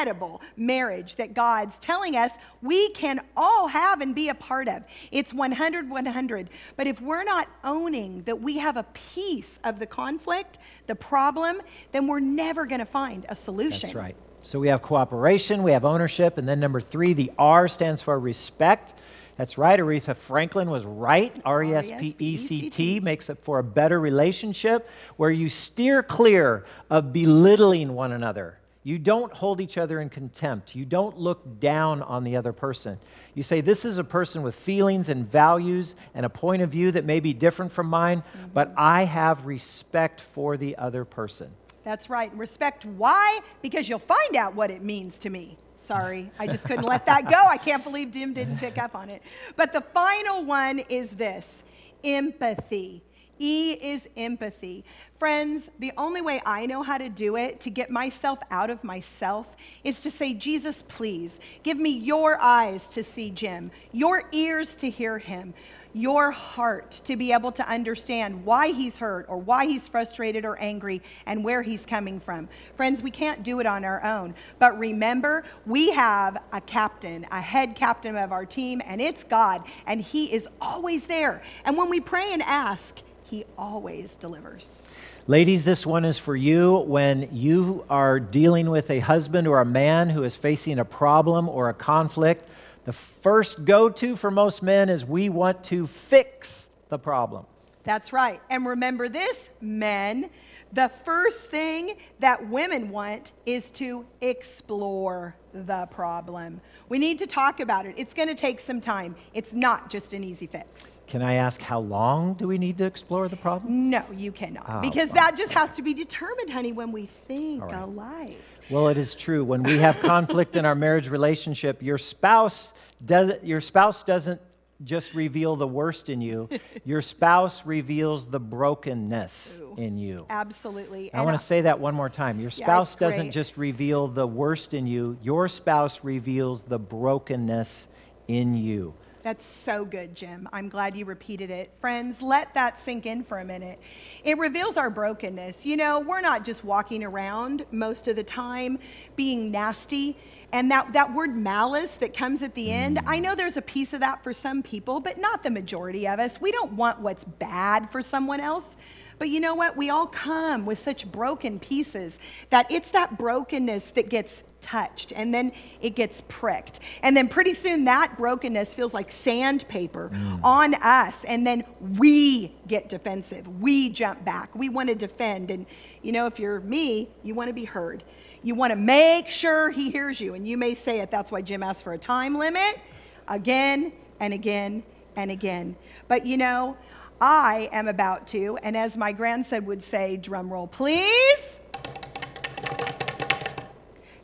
[0.56, 2.32] marriage that God's telling us
[2.62, 4.84] we can all have and be a part of.
[5.10, 6.50] It's 100 100.
[6.76, 11.60] But if we're not owning that we have a piece of the conflict, the problem,
[11.92, 13.88] then we're never going to find a solution.
[13.88, 14.16] That's right.
[14.42, 18.18] So we have cooperation, we have ownership, and then number three, the R stands for
[18.18, 18.94] respect.
[19.36, 19.78] That's right.
[19.78, 21.36] Aretha Franklin was right.
[21.44, 25.48] R E S P E C T makes it for a better relationship where you
[25.48, 28.58] steer clear of belittling one another.
[28.88, 30.74] You don't hold each other in contempt.
[30.74, 32.98] You don't look down on the other person.
[33.34, 36.90] You say, This is a person with feelings and values and a point of view
[36.92, 38.48] that may be different from mine, mm-hmm.
[38.54, 41.50] but I have respect for the other person.
[41.84, 42.34] That's right.
[42.34, 43.40] Respect why?
[43.60, 45.58] Because you'll find out what it means to me.
[45.76, 47.44] Sorry, I just couldn't let that go.
[47.46, 49.20] I can't believe Jim didn't pick up on it.
[49.54, 51.62] But the final one is this
[52.02, 53.02] empathy.
[53.38, 54.84] E is empathy.
[55.18, 58.84] Friends, the only way I know how to do it to get myself out of
[58.84, 59.48] myself
[59.82, 64.88] is to say, Jesus, please, give me your eyes to see Jim, your ears to
[64.88, 65.54] hear him,
[65.92, 70.56] your heart to be able to understand why he's hurt or why he's frustrated or
[70.58, 72.48] angry and where he's coming from.
[72.76, 74.34] Friends, we can't do it on our own.
[74.58, 79.64] But remember, we have a captain, a head captain of our team, and it's God,
[79.86, 81.42] and he is always there.
[81.64, 84.86] And when we pray and ask, he always delivers.
[85.26, 89.64] Ladies, this one is for you when you are dealing with a husband or a
[89.64, 92.48] man who is facing a problem or a conflict.
[92.86, 97.44] The first go to for most men is we want to fix the problem.
[97.84, 98.40] That's right.
[98.48, 100.30] And remember this, men,
[100.72, 106.60] the first thing that women want is to explore the problem.
[106.88, 107.94] We need to talk about it.
[107.96, 109.16] It's going to take some time.
[109.34, 111.00] It's not just an easy fix.
[111.06, 113.90] Can I ask how long do we need to explore the problem?
[113.90, 114.66] No, you cannot.
[114.68, 115.16] Oh, because fine.
[115.16, 117.82] that just has to be determined, honey, when we think right.
[117.82, 118.40] alike.
[118.70, 119.44] Well, it is true.
[119.44, 124.40] When we have conflict in our marriage relationship, your spouse does your spouse doesn't
[124.84, 126.48] just reveal the worst in you.
[126.84, 129.74] Your spouse reveals the brokenness Ooh.
[129.76, 130.26] in you.
[130.30, 131.12] Absolutely.
[131.12, 132.40] I want to uh, say that one more time.
[132.40, 133.32] Your spouse it's doesn't great.
[133.32, 137.88] just reveal the worst in you, your spouse reveals the brokenness
[138.28, 138.94] in you.
[139.28, 140.48] That's so good, Jim.
[140.54, 141.70] I'm glad you repeated it.
[141.78, 143.78] Friends, let that sink in for a minute.
[144.24, 145.66] It reveals our brokenness.
[145.66, 148.78] You know, we're not just walking around most of the time
[149.16, 150.16] being nasty.
[150.50, 153.02] And that, that word malice that comes at the end, mm.
[153.06, 156.18] I know there's a piece of that for some people, but not the majority of
[156.18, 156.40] us.
[156.40, 158.76] We don't want what's bad for someone else.
[159.18, 159.76] But you know what?
[159.76, 165.32] We all come with such broken pieces that it's that brokenness that gets touched and
[165.32, 166.80] then it gets pricked.
[167.02, 170.40] And then pretty soon that brokenness feels like sandpaper mm.
[170.42, 171.24] on us.
[171.24, 171.64] And then
[171.96, 173.60] we get defensive.
[173.60, 174.54] We jump back.
[174.54, 175.50] We want to defend.
[175.50, 175.66] And
[176.02, 178.04] you know, if you're me, you want to be heard.
[178.42, 180.34] You want to make sure he hears you.
[180.34, 181.10] And you may say it.
[181.10, 182.78] That's why Jim asked for a time limit
[183.26, 184.82] again and again
[185.16, 185.76] and again.
[186.06, 186.76] But you know,
[187.20, 191.60] I am about to, and as my grandson would say, drum roll, please.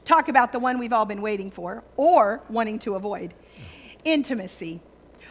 [0.05, 3.35] Talk about the one we've all been waiting for or wanting to avoid
[4.05, 4.81] intimacy.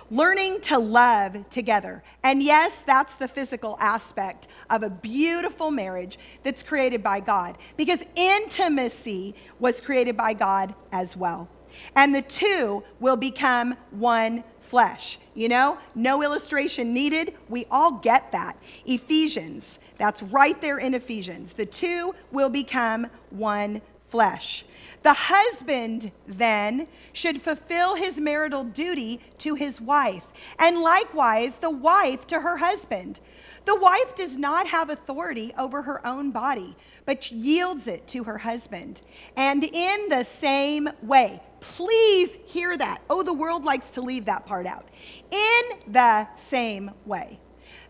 [0.09, 2.03] Learning to love together.
[2.23, 8.03] And yes, that's the physical aspect of a beautiful marriage that's created by God because
[8.15, 11.47] intimacy was created by God as well.
[11.95, 15.19] And the two will become one flesh.
[15.35, 17.35] You know, no illustration needed.
[17.47, 18.57] We all get that.
[18.87, 21.53] Ephesians, that's right there in Ephesians.
[21.53, 24.65] The two will become one flesh.
[25.03, 30.25] The husband then should fulfill his marital duty to his wife,
[30.57, 33.19] and likewise the wife to her husband.
[33.65, 38.39] The wife does not have authority over her own body, but yields it to her
[38.39, 39.03] husband.
[39.37, 43.01] And in the same way, please hear that.
[43.09, 44.87] Oh, the world likes to leave that part out.
[45.31, 47.39] In the same way.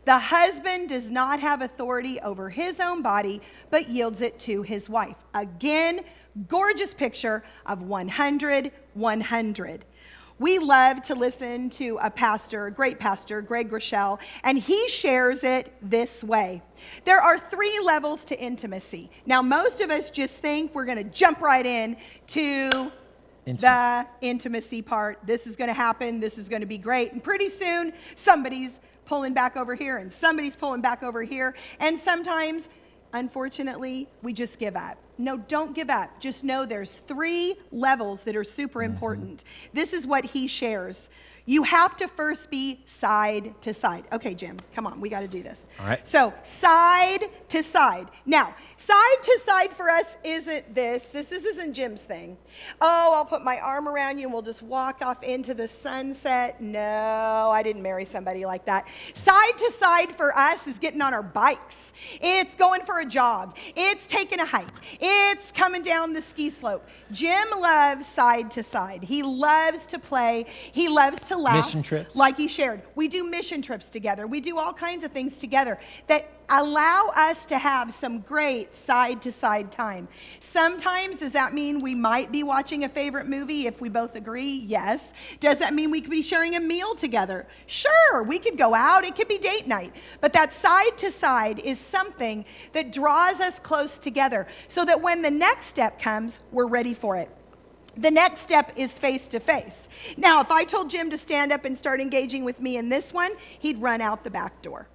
[0.06, 4.90] The husband does not have authority over his own body, but yields it to his
[4.90, 5.18] wife.
[5.34, 6.02] Again,
[6.48, 9.86] gorgeous picture of 100 100.
[10.40, 15.44] We love to listen to a pastor, a great pastor, Greg Rochelle, and he shares
[15.44, 16.62] it this way.
[17.06, 19.10] There are three levels to intimacy.
[19.26, 21.96] Now, most of us just think we're going to jump right in
[22.28, 22.92] to.
[23.46, 25.20] The intimacy part.
[25.26, 26.20] This is going to happen.
[26.20, 27.12] This is going to be great.
[27.12, 31.56] And pretty soon, somebody's pulling back over here and somebody's pulling back over here.
[31.80, 32.70] And sometimes,
[33.14, 34.98] unfortunately, we just give up.
[35.18, 36.20] No, don't give up.
[36.20, 38.94] Just know there's three levels that are super mm-hmm.
[38.94, 39.44] important.
[39.74, 41.10] This is what he shares.
[41.46, 44.06] You have to first be side to side.
[44.14, 45.68] Okay, Jim, come on, we got to do this.
[45.80, 46.08] All right.
[46.08, 48.08] So, side to side.
[48.26, 48.56] Now,
[48.86, 51.08] side to side for us isn't this.
[51.08, 52.38] This, this isn't Jim's thing.
[52.82, 56.62] Oh, I'll put my arm around you and we'll just walk off into the sunset.
[56.62, 58.88] No, I didn't marry somebody like that.
[59.14, 61.94] Side to side for us is getting on our bikes.
[62.22, 63.58] It's going for a jog.
[63.76, 64.68] It's taking a hike.
[65.00, 66.86] It's coming down the ski slope.
[67.12, 69.04] Jim loves side to side.
[69.04, 70.46] He loves to play.
[70.72, 71.56] He loves to laugh.
[71.56, 72.16] Mission trips.
[72.16, 72.82] Like he shared.
[72.96, 74.28] We do mission trips together.
[74.28, 79.22] We do all kinds of things together that allow us to have some great side
[79.24, 80.08] to side time.
[80.40, 84.64] Sometimes, does that mean we might be watching a favorite movie if we both agree?
[84.68, 85.14] Yes.
[85.40, 87.48] Does that mean we could be sharing a meal together?
[87.68, 88.24] Sure.
[88.24, 89.94] We could go out, it could be date night.
[90.22, 95.22] But that side to side is something that draws us close together so that when
[95.22, 97.30] the next step comes, we're ready for it.
[97.96, 99.88] The next step is face to face.
[100.18, 103.14] Now, if I told Jim to stand up and start engaging with me in this
[103.14, 104.88] one, he'd run out the back door.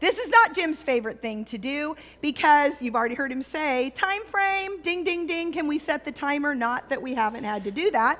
[0.00, 4.24] This is not Jim's favorite thing to do because you've already heard him say, time
[4.24, 6.54] frame, ding, ding, ding, can we set the timer?
[6.54, 8.18] Not that we haven't had to do that.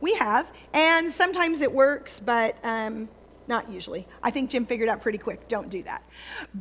[0.00, 3.08] We have, and sometimes it works, but um,
[3.48, 4.06] not usually.
[4.22, 6.02] I think Jim figured out pretty quick, don't do that.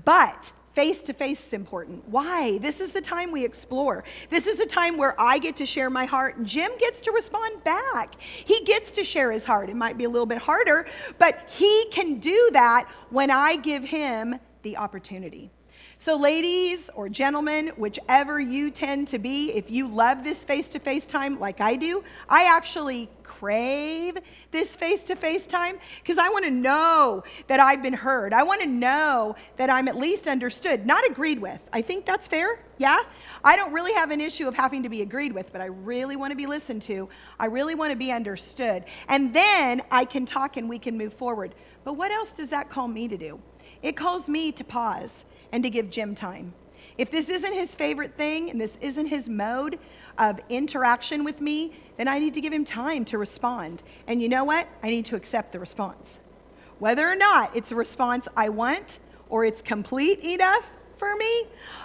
[0.06, 2.06] But Face to face is important.
[2.10, 2.58] Why?
[2.58, 4.04] This is the time we explore.
[4.30, 7.14] This is the time where I get to share my heart and Jim gets to
[7.14, 8.20] respond back.
[8.20, 9.70] He gets to share his heart.
[9.70, 10.86] It might be a little bit harder,
[11.18, 15.52] but he can do that when I give him the opportunity.
[15.98, 20.80] So, ladies or gentlemen, whichever you tend to be, if you love this face to
[20.80, 24.18] face time like I do, I actually crave
[24.52, 28.34] this face to face time because I want to know that I've been heard.
[28.34, 31.70] I want to know that I'm at least understood, not agreed with.
[31.72, 32.60] I think that's fair.
[32.78, 33.00] Yeah?
[33.44, 36.16] I don't really have an issue of having to be agreed with, but I really
[36.16, 37.08] want to be listened to.
[37.40, 38.84] I really want to be understood.
[39.08, 41.56] And then I can talk and we can move forward.
[41.84, 43.40] But what else does that call me to do?
[43.86, 46.56] It calls me to pause and to give Jim time.
[46.98, 49.78] If this isn't his favorite thing and this isn't his mode
[50.18, 53.84] of interaction with me, then I need to give him time to respond.
[54.08, 54.68] And you know what?
[54.82, 56.18] I need to accept the response.
[56.80, 58.98] Whether or not it's a response I want
[59.30, 60.68] or it's complete enough
[60.98, 61.44] for me,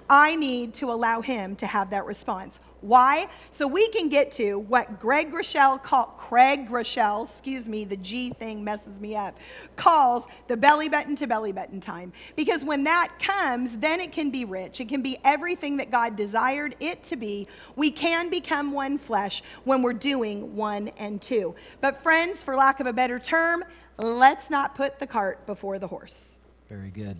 [0.09, 2.61] I need to allow him to have that response.
[2.81, 3.29] Why?
[3.51, 8.31] So we can get to what Greg Rochelle called Craig Rochelle, excuse me, the G
[8.31, 9.37] thing messes me up,
[9.77, 12.13] calls the belly button to belly button time.
[12.37, 14.81] Because when that comes, then it can be rich.
[14.81, 17.49] It can be everything that God desired it to be.
[17.77, 21.55] We can become one flesh when we're doing one and two.
[21.81, 23.65] But friends, for lack of a better term,
[23.99, 26.39] let's not put the cart before the horse.
[26.69, 27.19] Very good.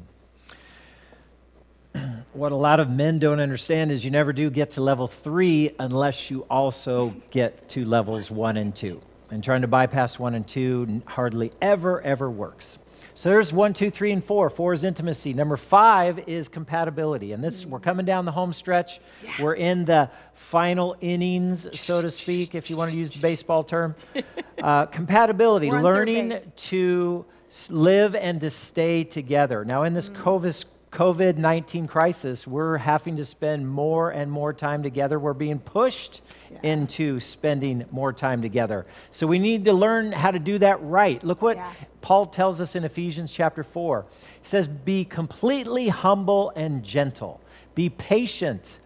[2.33, 5.71] what a lot of men don't understand is you never do get to level three
[5.79, 9.01] unless you also get to levels one and two.
[9.31, 12.79] And trying to bypass one and two hardly ever, ever works.
[13.15, 14.49] So there's one, two, three, and four.
[14.51, 15.35] Four is intimacy.
[15.35, 17.33] Number five is compatibility.
[17.33, 19.01] And this, we're coming down the home stretch.
[19.23, 19.43] Yeah.
[19.43, 23.63] We're in the final innings, so to speak, if you want to use the baseball
[23.63, 23.95] term.
[24.61, 27.25] Uh, compatibility, learning to
[27.71, 29.65] live and to stay together.
[29.65, 30.17] Now, in this mm.
[30.17, 35.21] COVID COVID 19 crisis, we're having to spend more and more time together.
[35.21, 36.21] We're being pushed
[36.51, 36.59] yeah.
[36.65, 38.87] into spending more time together.
[39.13, 41.23] So we need to learn how to do that right.
[41.23, 41.73] Look what yeah.
[42.01, 44.05] Paul tells us in Ephesians chapter 4.
[44.43, 47.41] He says, Be completely humble and gentle,
[47.77, 48.79] be patient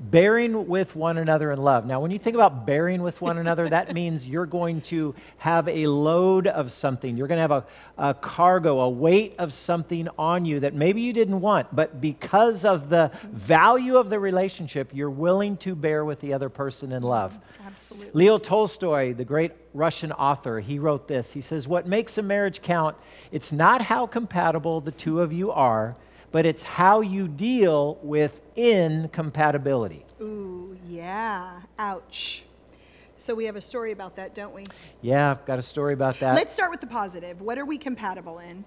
[0.00, 1.84] bearing with one another in love.
[1.84, 5.68] Now, when you think about bearing with one another, that means you're going to have
[5.68, 7.16] a load of something.
[7.16, 7.64] You're going to have a,
[7.98, 12.64] a, cargo, a weight of something on you that maybe you didn't want, but because
[12.64, 17.02] of the value of the relationship, you're willing to bear with the other person in
[17.02, 17.38] love.
[17.64, 18.10] Absolutely.
[18.14, 21.32] Leo Tolstoy, the great Russian author, he wrote this.
[21.32, 22.96] He says, What makes a marriage count,
[23.30, 25.96] it's not how compatible the two of you are
[26.32, 30.04] but it's how you deal with incompatibility.
[30.20, 31.60] Ooh, yeah.
[31.78, 32.44] Ouch.
[33.16, 34.64] So we have a story about that, don't we?
[35.02, 36.34] Yeah, I've got a story about that.
[36.34, 37.40] Let's start with the positive.
[37.40, 38.64] What are we compatible in?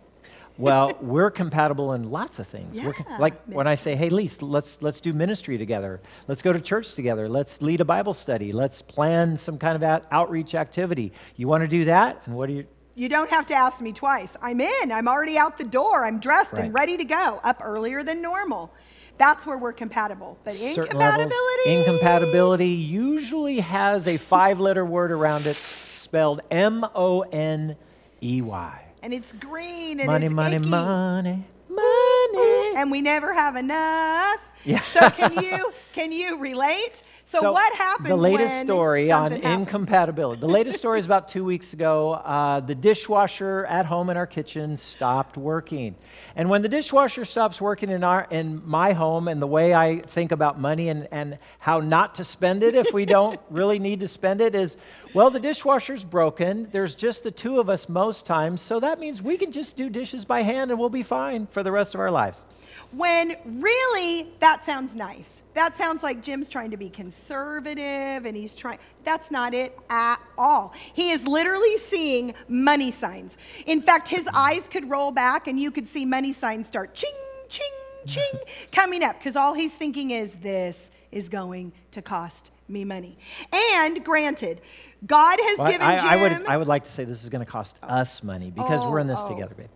[0.58, 2.78] well, we're compatible in lots of things.
[2.78, 6.02] Yeah, like when I say, "Hey, Lise, let's let's do ministry together.
[6.28, 7.28] Let's go to church together.
[7.28, 8.52] Let's lead a Bible study.
[8.52, 12.22] Let's plan some kind of outreach activity." You want to do that?
[12.26, 12.66] And what do you
[12.96, 14.38] you don't have to ask me twice.
[14.42, 14.92] I'm in.
[14.92, 16.06] I'm already out the door.
[16.06, 16.66] I'm dressed right.
[16.66, 18.72] and ready to go, up earlier than normal.
[19.18, 20.38] That's where we're compatible.
[20.44, 21.70] But Certain incompatibility.
[21.70, 27.76] Levels, incompatibility usually has a five letter word around it spelled M O N
[28.22, 28.86] E Y.
[29.02, 30.66] And it's green and money, it's money, icky.
[30.66, 32.74] money, money.
[32.76, 34.48] And we never have enough.
[34.66, 34.82] Yeah.
[34.82, 37.04] so can you can you relate?
[37.26, 39.46] So, what happens The latest story on happens?
[39.54, 40.42] incompatibility.
[40.42, 42.14] The latest story is about two weeks ago.
[42.14, 45.96] Uh, the dishwasher at home in our kitchen stopped working,
[46.36, 50.00] and when the dishwasher stops working in our in my home, and the way I
[50.00, 54.00] think about money and and how not to spend it if we don't really need
[54.00, 54.78] to spend it is,
[55.14, 56.68] well, the dishwasher's broken.
[56.72, 59.90] There's just the two of us most times, so that means we can just do
[59.90, 62.46] dishes by hand and we'll be fine for the rest of our lives.
[62.92, 65.44] When really, that sounds nice.
[65.54, 68.80] That sounds like Jim's trying to be conservative and he's trying.
[69.04, 70.74] That's not it at all.
[70.94, 73.38] He is literally seeing money signs.
[73.66, 77.14] In fact, his eyes could roll back and you could see money signs start ching,
[77.50, 77.72] ching,
[78.06, 78.40] ching
[78.72, 83.18] coming up because all he's thinking is this is going to cost me money.
[83.52, 84.62] And granted,
[85.06, 86.08] God has Well, given I, Jim.
[86.08, 87.88] I would I would like to say this is going to cost oh.
[87.88, 89.36] us money because we're in this Oh, oh.
[89.36, 89.68] together, babe.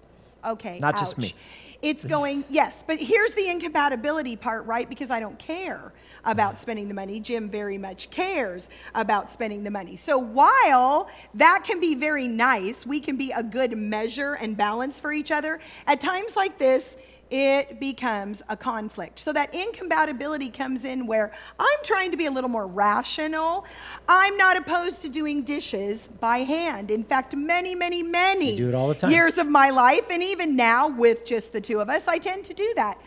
[0.45, 0.79] Okay.
[0.79, 1.35] Not just me.
[1.81, 4.89] It's going, yes, but here's the incompatibility part, right?
[4.89, 5.93] Because I don't care
[6.27, 7.19] about spending the money.
[7.19, 9.95] Jim very much cares about spending the money.
[9.95, 14.99] So while that can be very nice, we can be a good measure and balance
[14.99, 16.97] for each other, at times like this,
[17.29, 19.19] it becomes a conflict.
[19.19, 23.65] So that incompatibility comes in where I'm trying to be a little more rational.
[24.07, 26.89] I'm not opposed to doing dishes by hand.
[26.89, 29.11] In fact, many, many, many do it all the time.
[29.11, 32.45] years of my life, and even now with just the two of us, I tend
[32.45, 32.97] to do that.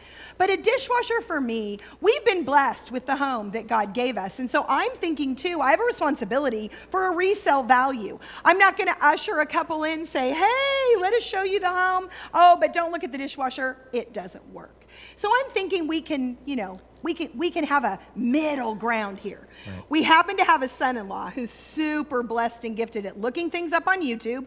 [0.41, 4.39] But a dishwasher for me, we've been blessed with the home that God gave us.
[4.39, 8.19] And so I'm thinking too, I have a responsibility for a resale value.
[8.43, 11.69] I'm not going to usher a couple in, say, hey, let us show you the
[11.69, 12.09] home.
[12.33, 13.77] Oh, but don't look at the dishwasher.
[13.93, 14.87] It doesn't work.
[15.15, 19.19] So I'm thinking we can, you know, we can, we can have a middle ground
[19.19, 19.47] here.
[19.91, 23.51] We happen to have a son in law who's super blessed and gifted at looking
[23.51, 24.47] things up on YouTube and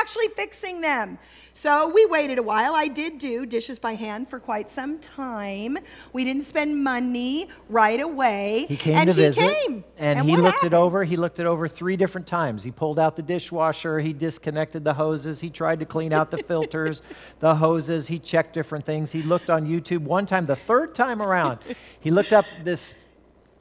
[0.00, 1.18] actually fixing them.
[1.56, 2.74] So we waited a while.
[2.74, 5.78] I did do dishes by hand for quite some time.
[6.12, 8.66] We didn't spend money right away.
[8.68, 9.84] He came and to he visit, came.
[9.96, 10.74] and, he looked happened?
[10.74, 11.04] it over.
[11.04, 12.64] He looked it over three different times.
[12.64, 14.00] He pulled out the dishwasher.
[14.00, 15.40] He disconnected the hoses.
[15.40, 17.02] He tried to clean out the filters,
[17.38, 18.08] the hoses.
[18.08, 19.12] He checked different things.
[19.12, 20.46] He looked on YouTube one time.
[20.46, 21.60] The third time around,
[22.00, 23.06] he looked up this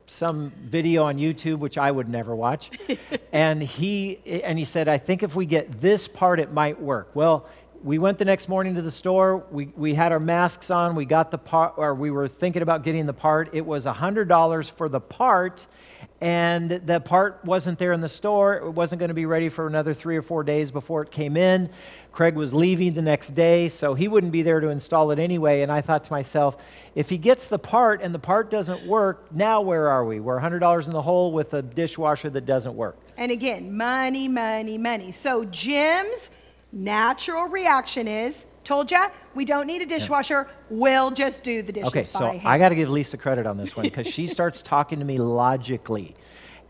[0.06, 2.72] some video on YouTube which I would never watch,
[3.32, 7.12] and he and he said, "I think if we get this part, it might work."
[7.14, 7.48] Well.
[7.84, 9.46] We went the next morning to the store.
[9.52, 10.96] We, we had our masks on.
[10.96, 13.50] We got the part, or we were thinking about getting the part.
[13.52, 15.68] It was $100 for the part,
[16.22, 18.56] and the part wasn't there in the store.
[18.56, 21.36] It wasn't going to be ready for another three or four days before it came
[21.36, 21.70] in.
[22.14, 25.60] Craig was leaving the next day, so he wouldn't be there to install it anyway.
[25.62, 26.56] And I thought to myself,
[26.96, 30.22] if he gets the part and the part doesn't work, now where are we?
[30.22, 32.98] We're $100 in the hole with a dishwasher that doesn't work.
[33.18, 35.12] And again, money, money, money.
[35.12, 36.30] So Jim's
[36.74, 40.50] natural reaction is, told ya, we don't need a dishwasher.
[40.70, 42.42] We'll just do the dishes Okay, by so hand.
[42.46, 45.18] I got to give Lisa credit on this one because she starts talking to me
[45.18, 46.16] logically.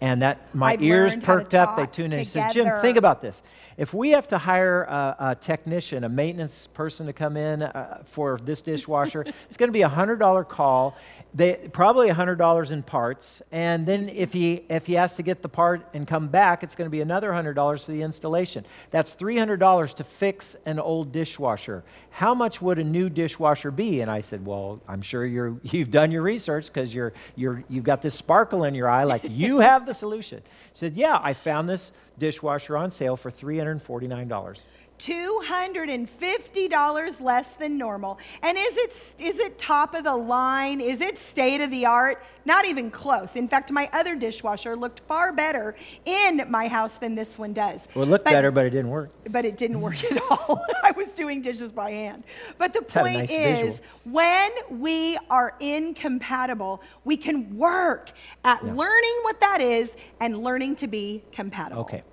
[0.02, 2.20] And that my I've ears learned how to perked up, they talk tuned in.
[2.20, 3.42] She said, Jim, together." think about this.
[3.78, 8.02] If we have to hire a, a technician, a maintenance person to come in uh,
[8.04, 10.98] for this dishwasher, it's going to be a $100 call,
[11.36, 13.42] they, probably $100 in parts.
[13.52, 16.76] And then if he, if he has to get the part and come back, it's
[16.76, 18.66] going to be another $100 for the installation.
[18.92, 21.84] That's $300 to fix an old dishwasher.
[22.12, 24.02] How much would a new dishwasher be?
[24.02, 27.84] And I said, Well, I'm sure you're, you've done your research because you're, you're, you've
[27.84, 30.42] got this sparkle in your eye, like you have the solution.
[30.74, 34.60] She said, Yeah, I found this dishwasher on sale for $349.
[35.04, 38.18] $250 less than normal.
[38.42, 40.80] And is it is it top of the line?
[40.82, 42.24] Is it state of the art?
[42.46, 43.36] Not even close.
[43.38, 45.76] In fact, my other dishwasher looked far better
[46.06, 47.88] in my house than this one does.
[47.96, 49.12] Well, it looked But- better, but it didn't work.
[49.30, 50.62] but it didn't work at all.
[50.84, 52.24] I was doing dishes by hand.
[52.58, 53.86] But the point nice is, visual.
[54.06, 58.12] when we are incompatible, we can work
[58.44, 61.82] at learning what that is and learning to be compatible.
[61.84, 62.04] Okay.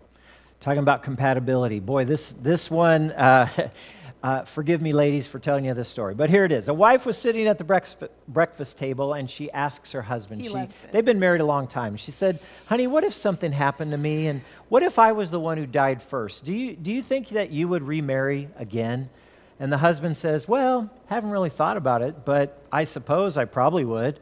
[0.60, 1.80] Talking about compatibility.
[1.80, 3.70] Boy, this, this one, uh,
[4.22, 6.68] uh, forgive me, ladies, for telling you this story, but here it is.
[6.68, 10.42] A wife was sitting at the breakfast, breakfast table and she asks her husband.
[10.42, 10.90] He she, loves this.
[10.90, 11.96] They've been married a long time.
[11.96, 14.26] She said, Honey, what if something happened to me?
[14.26, 16.44] And what if I was the one who died first?
[16.44, 19.08] Do you, do you think that you would remarry again?
[19.58, 23.86] And the husband says, Well, haven't really thought about it, but I suppose I probably
[23.86, 24.20] would.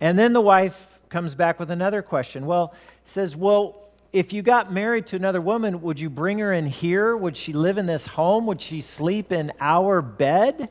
[0.00, 2.46] And then the wife comes back with another question.
[2.46, 3.83] Well, says, Well,
[4.14, 7.16] if you got married to another woman, would you bring her in here?
[7.16, 8.46] Would she live in this home?
[8.46, 10.68] Would she sleep in our bed?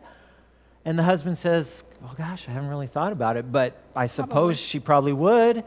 [0.85, 4.57] And the husband says, Oh gosh, I haven't really thought about it, but I suppose
[4.57, 5.65] she probably would.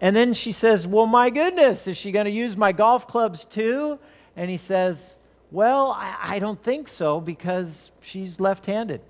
[0.00, 3.44] And then she says, Well, my goodness, is she going to use my golf clubs
[3.44, 3.98] too?
[4.36, 5.16] And he says,
[5.50, 9.00] Well, I, I don't think so because she's left handed.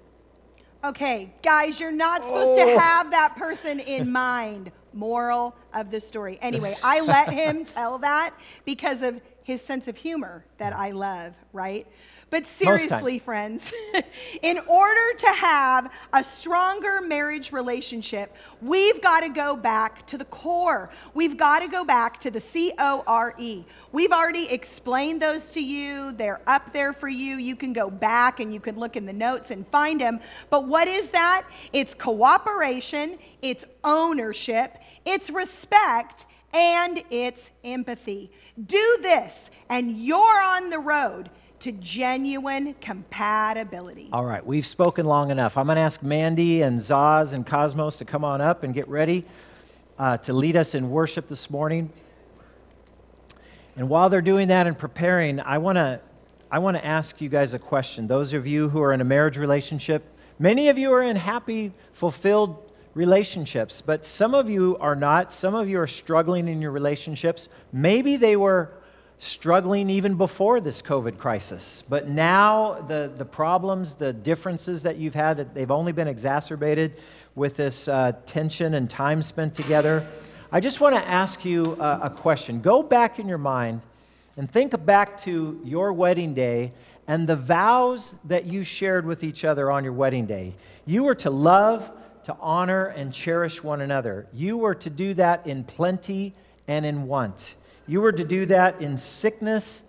[0.83, 2.73] Okay, guys, you're not supposed Oh.
[2.75, 4.73] to have that person in mind.
[4.93, 6.39] Moral of the story.
[6.41, 8.34] Anyway, I let him tell that
[8.64, 11.86] because of his sense of humor that I love, right?
[12.31, 13.72] But seriously, friends,
[14.43, 20.26] in order to have a stronger marriage relationship, we've got to go back to the
[20.26, 20.91] core.
[21.14, 23.64] We've got to go back to the C O R E.
[23.93, 26.12] We've already explained those to you.
[26.12, 27.37] They're up there for you.
[27.37, 30.20] You can go back and you can look in the notes and find them.
[30.51, 31.47] But what is that?
[31.72, 34.76] It's cooperation, it's ownership,
[35.07, 38.31] it's respect, and it's empathy.
[38.66, 41.31] Do this, and you're on the road
[41.61, 44.09] to genuine compatibility.
[44.13, 45.57] All right, we've spoken long enough.
[45.57, 48.89] I'm going to ask Mandy and Zaz and Cosmos to come on up and get
[48.89, 49.25] ready
[49.99, 51.91] uh, to lead us in worship this morning.
[53.77, 56.01] And while they're doing that and preparing, I want to
[56.51, 58.07] I want to ask you guys a question.
[58.07, 60.03] Those of you who are in a marriage relationship,
[60.39, 65.31] many of you are in happy, fulfilled relationships, but some of you are not.
[65.31, 67.51] Some of you are struggling in your relationships.
[67.71, 68.73] Maybe they were
[69.19, 71.83] struggling even before this COVID crisis.
[71.89, 76.95] But now the, the problems, the differences that you've had, they've only been exacerbated
[77.35, 80.07] with this uh, tension and time spent together.
[80.51, 82.61] I just want to ask you a, a question.
[82.61, 83.83] Go back in your mind
[84.37, 86.73] and think back to your wedding day
[87.09, 90.55] and the vows that you shared with each other on your wedding day.
[90.87, 91.91] You were to love,
[92.25, 94.27] to honor, and cherish one another.
[94.33, 96.35] You were to do that in plenty
[96.69, 97.55] and in want.
[97.89, 99.82] You were to do that in sickness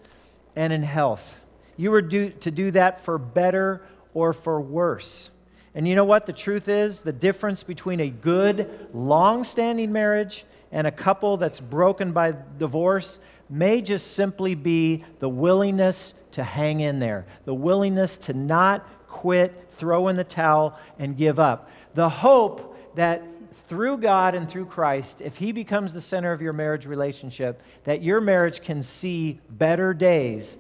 [0.55, 1.41] and in health.
[1.77, 3.81] You were do, to do that for better
[4.13, 5.29] or for worse.
[5.75, 6.25] And you know what?
[6.25, 11.59] The truth is, the difference between a good, long standing marriage and a couple that's
[11.59, 13.19] broken by divorce
[13.49, 19.67] may just simply be the willingness to hang in there, the willingness to not quit,
[19.71, 21.69] throw in the towel, and give up.
[21.95, 23.23] The hope that
[23.69, 28.01] through God and through Christ, if He becomes the center of your marriage relationship, that
[28.01, 30.57] your marriage can see better days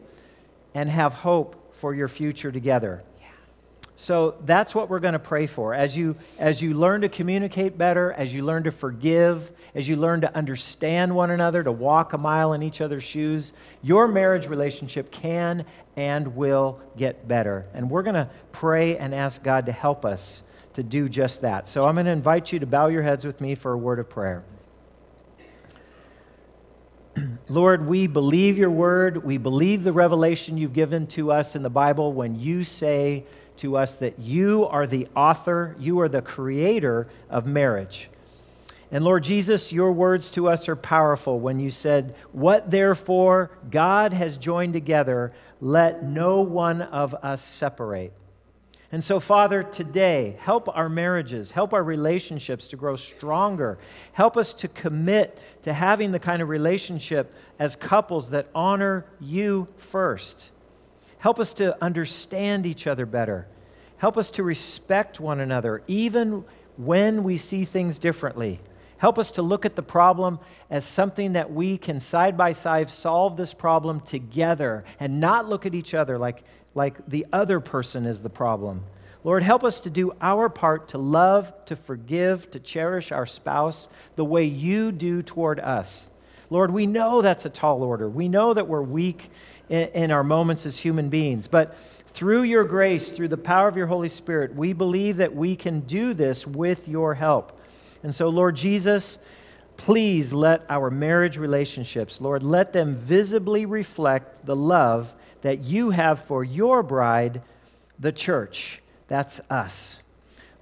[0.75, 3.03] and have hope for your future together.
[3.95, 5.73] So that's what we're going to pray for.
[5.73, 9.97] As you, as you learn to communicate better, as you learn to forgive, as you
[9.97, 13.51] learn to understand one another, to walk a mile in each other's shoes,
[13.81, 15.65] your marriage relationship can
[15.97, 17.65] and will get better.
[17.73, 20.43] And we're going to pray and ask God to help us
[20.73, 21.67] to do just that.
[21.67, 23.99] So I'm going to invite you to bow your heads with me for a word
[23.99, 24.43] of prayer.
[27.49, 29.23] Lord, we believe your word.
[29.23, 33.25] We believe the revelation you've given to us in the Bible when you say
[33.57, 38.09] to us that you are the author, you are the creator of marriage.
[38.91, 44.13] And Lord Jesus, your words to us are powerful when you said, What therefore God
[44.13, 48.13] has joined together, let no one of us separate.
[48.91, 53.77] And so, Father, today, help our marriages, help our relationships to grow stronger.
[54.13, 59.67] Help us to commit to having the kind of relationship as couples that honor you
[59.77, 60.49] first.
[61.19, 63.47] Help us to understand each other better.
[63.97, 66.43] Help us to respect one another, even
[66.77, 68.59] when we see things differently.
[68.97, 72.89] Help us to look at the problem as something that we can side by side
[72.89, 76.43] solve this problem together and not look at each other like
[76.75, 78.83] like the other person is the problem.
[79.23, 83.89] Lord, help us to do our part to love, to forgive, to cherish our spouse
[84.15, 86.09] the way you do toward us.
[86.49, 88.09] Lord, we know that's a tall order.
[88.09, 89.29] We know that we're weak
[89.69, 93.85] in, our moments as human beings, but through your grace, through the power of your
[93.85, 97.59] Holy Spirit, we believe that we can do this with your help.
[98.01, 99.19] And so, Lord Jesus,
[99.77, 106.23] please let our marriage relationships, Lord, let them visibly reflect the love that you have
[106.23, 107.41] for your bride,
[107.99, 108.81] the church.
[109.07, 109.99] That's us.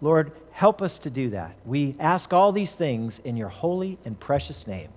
[0.01, 1.55] Lord, help us to do that.
[1.65, 4.89] We ask all these things in your holy and precious name.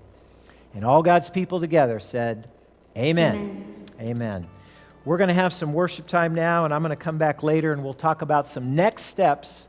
[0.74, 2.49] And all God's people together said,
[2.97, 3.35] Amen.
[3.35, 4.11] Amen.
[4.11, 4.49] Amen.
[5.05, 7.72] We're going to have some worship time now, and I'm going to come back later
[7.72, 9.68] and we'll talk about some next steps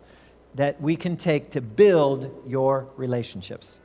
[0.55, 3.77] that we can take to build your relationships.